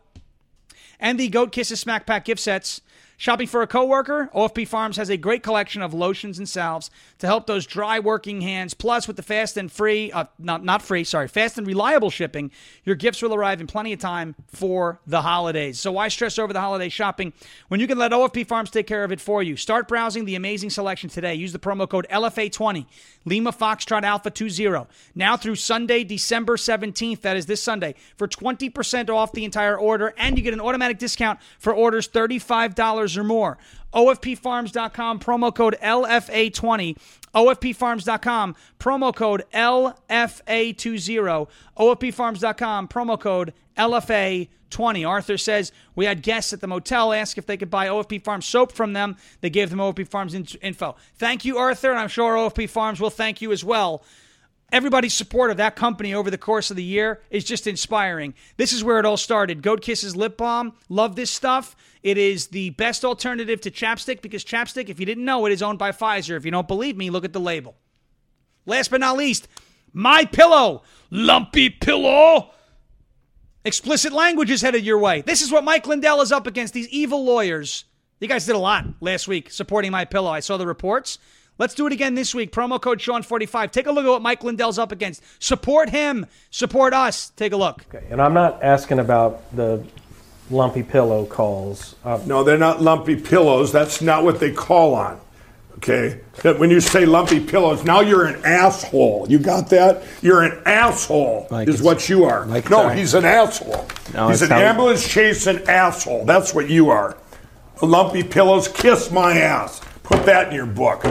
[1.00, 2.80] and the Goat Kisses Smack Pack gift sets.
[3.20, 4.30] Shopping for a coworker?
[4.34, 8.40] OFP Farms has a great collection of lotions and salves to help those dry working
[8.40, 8.72] hands.
[8.72, 12.50] Plus, with the fast and free, uh, not not free, sorry, fast and reliable shipping,
[12.82, 15.78] your gifts will arrive in plenty of time for the holidays.
[15.78, 17.34] So why stress over the holiday shopping
[17.68, 19.54] when you can let OFP Farms take care of it for you?
[19.54, 21.34] Start browsing the amazing selection today.
[21.34, 22.86] Use the promo code LFA20,
[23.26, 24.86] Lima Foxtrot Alpha 20.
[25.14, 30.14] Now through Sunday, December 17th, that is this Sunday, for 20% off the entire order,
[30.16, 33.58] and you get an automatic discount for orders $35 or more.
[33.92, 36.96] OFPFarms.com, promo code LFA20.
[37.34, 41.48] OFPFarms.com, promo code LFA20.
[41.78, 45.08] OFPFarms.com, promo code LFA20.
[45.08, 48.46] Arthur says, We had guests at the motel ask if they could buy OFP Farms
[48.46, 49.16] soap from them.
[49.40, 50.96] They gave them OFP Farms in- info.
[51.16, 54.02] Thank you, Arthur, and I'm sure OFP Farms will thank you as well
[54.72, 58.34] everybody's support of that company over the course of the year is just inspiring.
[58.56, 59.62] This is where it all started.
[59.62, 60.74] Goat Kisses lip balm.
[60.88, 61.76] Love this stuff.
[62.02, 65.62] It is the best alternative to chapstick because chapstick, if you didn't know, it is
[65.62, 66.36] owned by Pfizer.
[66.36, 67.76] If you don't believe me, look at the label.
[68.66, 69.48] Last but not least,
[69.92, 72.52] My Pillow, lumpy pillow.
[73.64, 75.20] Explicit language is headed your way.
[75.20, 76.72] This is what Mike Lindell is up against.
[76.72, 77.84] These evil lawyers.
[78.20, 80.30] You guys did a lot last week supporting My Pillow.
[80.30, 81.18] I saw the reports.
[81.60, 82.52] Let's do it again this week.
[82.52, 83.70] Promo code Shawn45.
[83.70, 85.22] Take a look at what Mike Lindell's up against.
[85.40, 86.24] Support him.
[86.50, 87.32] Support us.
[87.36, 87.84] Take a look.
[87.94, 89.84] Okay, and I'm not asking about the
[90.50, 91.96] lumpy pillow calls.
[92.02, 93.72] Uh, No, they're not lumpy pillows.
[93.72, 95.20] That's not what they call on.
[95.76, 96.20] Okay?
[96.42, 99.26] That when you say lumpy pillows, now you're an asshole.
[99.28, 100.02] You got that?
[100.22, 102.46] You're an asshole, Like is what you are.
[102.46, 103.86] like no, it's- he's an asshole.
[104.14, 106.24] No, he's an ambulance chasing asshole.
[106.24, 107.18] That's what you are.
[107.82, 109.82] Lumpy pillows, kiss my ass.
[110.10, 111.04] Put that in your book.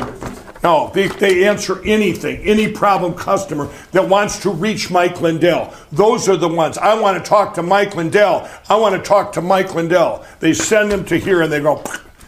[0.62, 5.74] No, they, they answer anything, any problem customer that wants to reach Mike Lindell.
[5.94, 6.78] Those are the ones.
[6.78, 8.50] I want to talk to Mike Lindell.
[8.68, 10.26] I want to talk to Mike Lindell.
[10.42, 11.82] They send them to here and they go,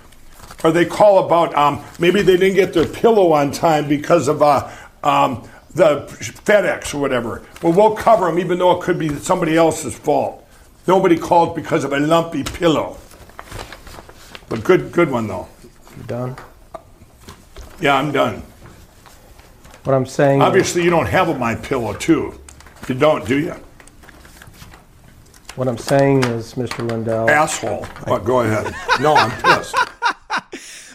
[0.63, 4.41] or they call about um, maybe they didn't get their pillow on time because of
[4.41, 4.71] uh,
[5.03, 5.45] um,
[5.75, 6.05] the
[6.45, 7.43] FedEx or whatever.
[7.61, 10.47] Well, we'll cover them even though it could be somebody else's fault.
[10.87, 12.95] Nobody called because of a lumpy pillow.
[14.47, 15.49] But good, good one though.
[16.07, 16.37] done?
[17.81, 18.43] Yeah, I'm done.
[19.83, 20.41] What I'm saying.
[20.41, 22.39] is- Obviously, you don't have a my pillow too.
[22.87, 23.55] You don't, do you?
[25.55, 26.87] what I'm saying is, Mr.
[26.89, 27.29] Lindell.
[27.29, 27.83] Asshole.
[28.05, 28.23] What?
[28.23, 28.73] Go ahead.
[29.01, 29.75] No, I'm pissed.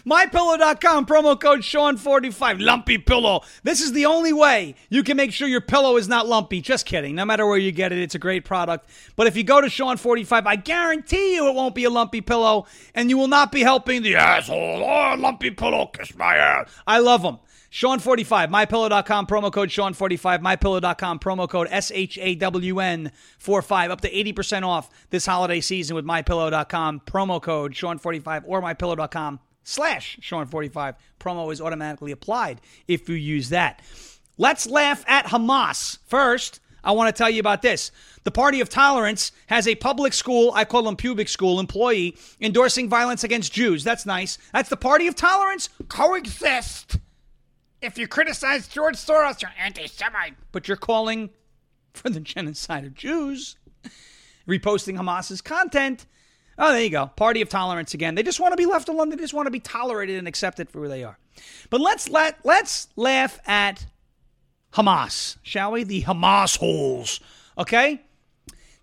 [0.06, 3.40] MyPillow.com, promo code Shawn45, lumpy pillow.
[3.64, 6.60] This is the only way you can make sure your pillow is not lumpy.
[6.60, 7.16] Just kidding.
[7.16, 8.88] No matter where you get it, it's a great product.
[9.16, 12.66] But if you go to Shawn45, I guarantee you it won't be a lumpy pillow,
[12.94, 14.84] and you will not be helping the asshole.
[14.84, 16.70] Oh, lumpy pillow, kiss my ass.
[16.86, 17.40] I love them.
[17.72, 25.60] Shawn45, mypillow.com, promo code Shawn45, mypillow.com, promo code S-H-A-W-N-45, up to 80% off this holiday
[25.60, 30.94] season with mypillow.com, promo code Shawn45, or mypillow.com slash Shawn45.
[31.20, 33.82] Promo is automatically applied if you use that.
[34.38, 35.98] Let's laugh at Hamas.
[36.06, 37.90] First, I want to tell you about this.
[38.24, 42.88] The Party of Tolerance has a public school, I call them pubic school, employee endorsing
[42.88, 43.82] violence against Jews.
[43.82, 44.38] That's nice.
[44.52, 45.68] That's the Party of Tolerance.
[45.88, 46.98] Coexist.
[47.82, 50.34] If you criticize George Soros, you're anti-Semite.
[50.52, 51.30] But you're calling
[51.92, 53.56] for the genocide of Jews,
[54.46, 56.06] reposting Hamas's content.
[56.58, 57.06] Oh, there you go.
[57.16, 58.14] Party of tolerance again.
[58.14, 59.10] They just want to be left alone.
[59.10, 61.18] They just want to be tolerated and accepted for who they are.
[61.68, 63.86] But let's let let's laugh at
[64.72, 65.84] Hamas, shall we?
[65.84, 67.20] The Hamas holes.
[67.58, 68.02] Okay?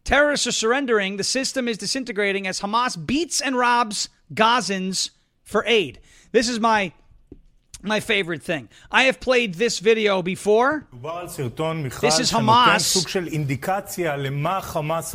[0.04, 1.18] Terrorists are surrendering.
[1.18, 5.12] The system is disintegrating as Hamas beats and robs Gazans
[5.44, 6.00] for aid.
[6.32, 6.92] This is my
[7.83, 8.69] my favorite thing.
[8.91, 10.87] I have played this video before.
[10.93, 12.83] This is Hamas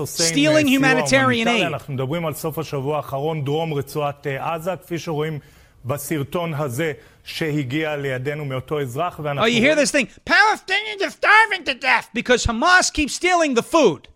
[0.08, 1.64] stealing humanitarian aid.
[1.64, 5.40] אנחנו מדברים על סוף השבוע האחרון, דרום רצועת עזה, כפי שרואים
[5.86, 6.94] בסרטון הזה
[7.24, 9.20] שהגיע לידינו מאותו אזרח.
[9.20, 10.08] Oh, you hear this thing?
[10.26, 14.08] Palestinians are starving to death because Hamas keeps stealing the food.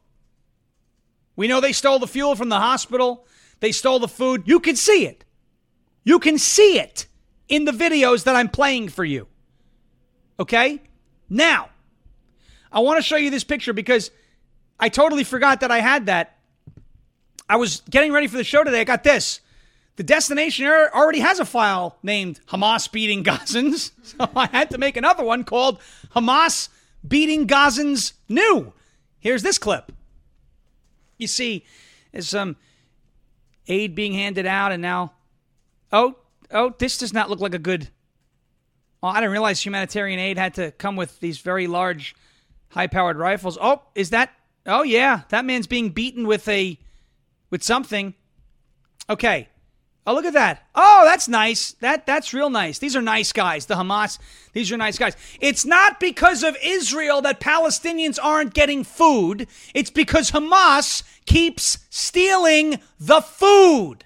[1.36, 3.26] We know they stole the fuel from the hospital.
[3.60, 4.44] They stole the food.
[4.46, 5.26] You can see it.
[6.06, 7.08] You can see it
[7.53, 9.27] in the videos that I'm playing for you.
[10.41, 10.81] Okay?
[11.29, 11.69] Now,
[12.73, 14.11] I want to show you this picture because
[14.81, 16.39] I totally forgot that I had that.
[17.51, 18.81] I was getting ready for the show today.
[18.81, 19.41] I got this.
[19.97, 23.93] The destination er, already has a file named Hamas beating Gazans.
[24.03, 25.79] So I had to make another one called
[26.17, 26.71] Hamas
[27.07, 28.73] beating Gazans new.
[29.21, 29.93] Here's this clip.
[31.19, 31.67] You see,
[32.13, 32.57] there's some
[33.69, 35.13] aid being handed out, and now,
[35.93, 36.17] oh,
[36.53, 37.89] oh, this does not look like a good.
[39.03, 42.15] Oh, I didn't realize humanitarian aid had to come with these very large,
[42.69, 43.59] high-powered rifles.
[43.61, 44.31] Oh, is that?
[44.67, 46.79] Oh, yeah, that man's being beaten with a,
[47.51, 48.15] with something.
[49.11, 49.49] Okay.
[50.05, 50.67] Oh, look at that.
[50.75, 51.73] Oh, that's nice.
[51.75, 52.81] That that's real nice.
[52.81, 53.67] These are nice guys.
[53.67, 54.19] The Hamas,
[54.53, 55.17] these are nice guys.
[55.41, 59.47] It's not because of Israel that Palestinians aren't getting food.
[59.75, 64.05] It's because Hamas keeps stealing the food.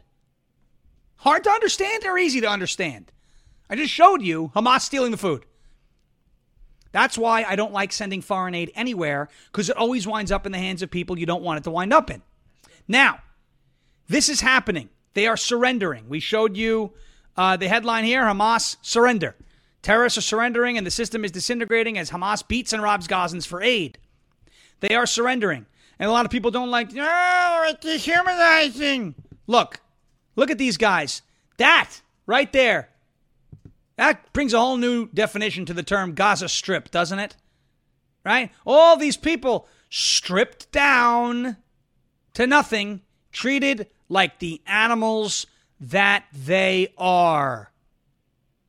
[1.18, 3.12] Hard to understand or easy to understand?
[3.68, 5.44] I just showed you Hamas stealing the food.
[6.92, 10.52] That's why I don't like sending foreign aid anywhere because it always winds up in
[10.52, 12.22] the hands of people you don't want it to wind up in.
[12.88, 13.18] Now,
[14.08, 14.88] this is happening.
[15.14, 16.08] They are surrendering.
[16.08, 16.92] We showed you
[17.36, 19.34] uh, the headline here Hamas surrender.
[19.82, 23.62] Terrorists are surrendering and the system is disintegrating as Hamas beats and robs Gazans for
[23.62, 23.98] aid.
[24.80, 25.66] They are surrendering.
[25.98, 29.14] And a lot of people don't like, no, it's dehumanizing.
[29.46, 29.80] Look,
[30.36, 31.22] look at these guys.
[31.56, 32.90] That right there.
[33.96, 37.36] That brings a whole new definition to the term Gaza Strip, doesn't it?
[38.24, 38.50] Right?
[38.66, 41.56] All these people stripped down
[42.34, 43.00] to nothing,
[43.32, 45.46] treated like the animals
[45.80, 47.72] that they are.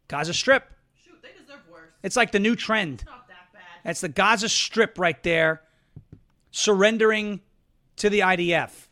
[0.07, 0.71] Gaza Strip.
[1.03, 1.89] Shoot, they deserve worse.
[2.03, 3.03] It's like the new trend.
[3.05, 3.61] Not that bad.
[3.83, 5.61] That's the Gaza Strip right there,
[6.51, 7.41] surrendering
[7.97, 8.87] to the IDF.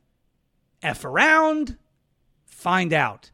[0.81, 1.77] F around,
[2.65, 3.29] find out.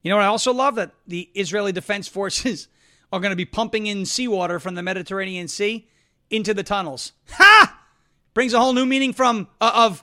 [0.00, 0.76] You know what I also love?
[0.76, 2.66] That the Israeli Defense Forces
[3.12, 5.86] are going to be pumping in seawater from the Mediterranean Sea
[6.30, 7.12] into the tunnels.
[7.32, 7.78] Ha!
[8.32, 10.02] Brings a whole new meaning from uh, of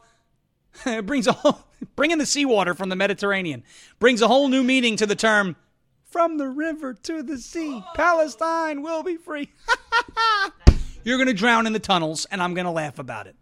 [1.05, 1.59] brings a whole
[1.95, 3.63] bringing the seawater from the Mediterranean
[3.97, 5.55] brings a whole new meaning to the term
[6.03, 7.84] from the river to the sea.
[7.95, 9.49] Palestine will be free.
[11.03, 13.36] You're going to drown in the tunnels, and I'm going to laugh about it.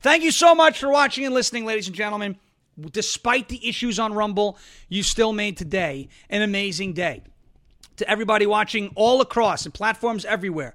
[0.00, 2.38] Thank you so much for watching and listening, ladies and gentlemen.
[2.92, 4.58] Despite the issues on Rumble,
[4.88, 7.22] you still made today an amazing day.
[7.96, 10.74] To everybody watching all across and platforms everywhere,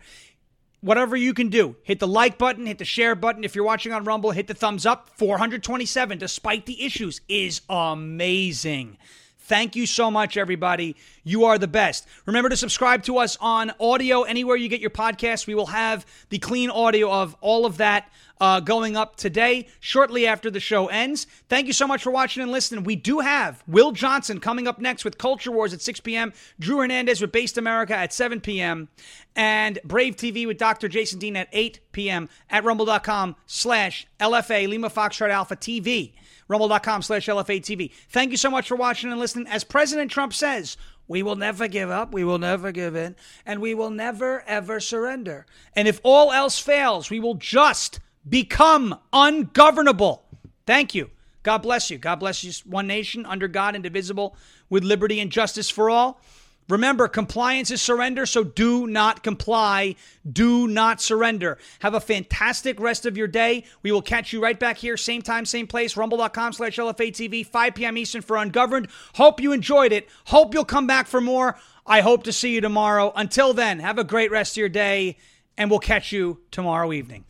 [0.81, 3.45] whatever you can do, hit the like button, hit the share button.
[3.45, 5.09] If you're watching on Rumble, hit the thumbs up.
[5.17, 8.97] 427, despite the issues, is amazing.
[9.45, 10.95] Thank you so much, everybody.
[11.25, 12.07] You are the best.
[12.25, 15.47] Remember to subscribe to us on audio anywhere you get your podcasts.
[15.47, 18.09] We will have the clean audio of all of that
[18.43, 21.27] uh, going up today, shortly after the show ends.
[21.47, 22.83] Thank you so much for watching and listening.
[22.83, 26.79] We do have Will Johnson coming up next with Culture Wars at 6 p.m., Drew
[26.79, 28.89] Hernandez with Based America at 7 p.m.,
[29.33, 30.89] and Brave TV with Dr.
[30.89, 32.27] Jason Dean at 8 p.m.
[32.49, 36.11] at rumble.com slash LFA Lima Foxtrot Alpha TV
[36.49, 37.89] rumble.com slash LFA TV.
[38.09, 39.47] Thank you so much for watching and listening.
[39.47, 40.75] As President Trump says,
[41.07, 43.15] we will never give up, we will never give in,
[43.45, 45.45] and we will never, ever surrender.
[45.73, 50.23] And if all else fails, we will just become ungovernable.
[50.65, 51.09] Thank you.
[51.43, 51.97] God bless you.
[51.97, 52.51] God bless you.
[52.65, 54.35] One nation under God, indivisible,
[54.69, 56.21] with liberty and justice for all.
[56.69, 59.95] Remember, compliance is surrender, so do not comply.
[60.31, 61.57] Do not surrender.
[61.79, 63.65] Have a fantastic rest of your day.
[63.81, 67.45] We will catch you right back here, same time, same place, rumble.com slash LFA TV,
[67.45, 67.97] 5 p.m.
[67.97, 68.87] Eastern for Ungoverned.
[69.15, 70.07] Hope you enjoyed it.
[70.27, 71.57] Hope you'll come back for more.
[71.85, 73.11] I hope to see you tomorrow.
[73.13, 75.17] Until then, have a great rest of your day,
[75.57, 77.25] and we'll catch you tomorrow evening.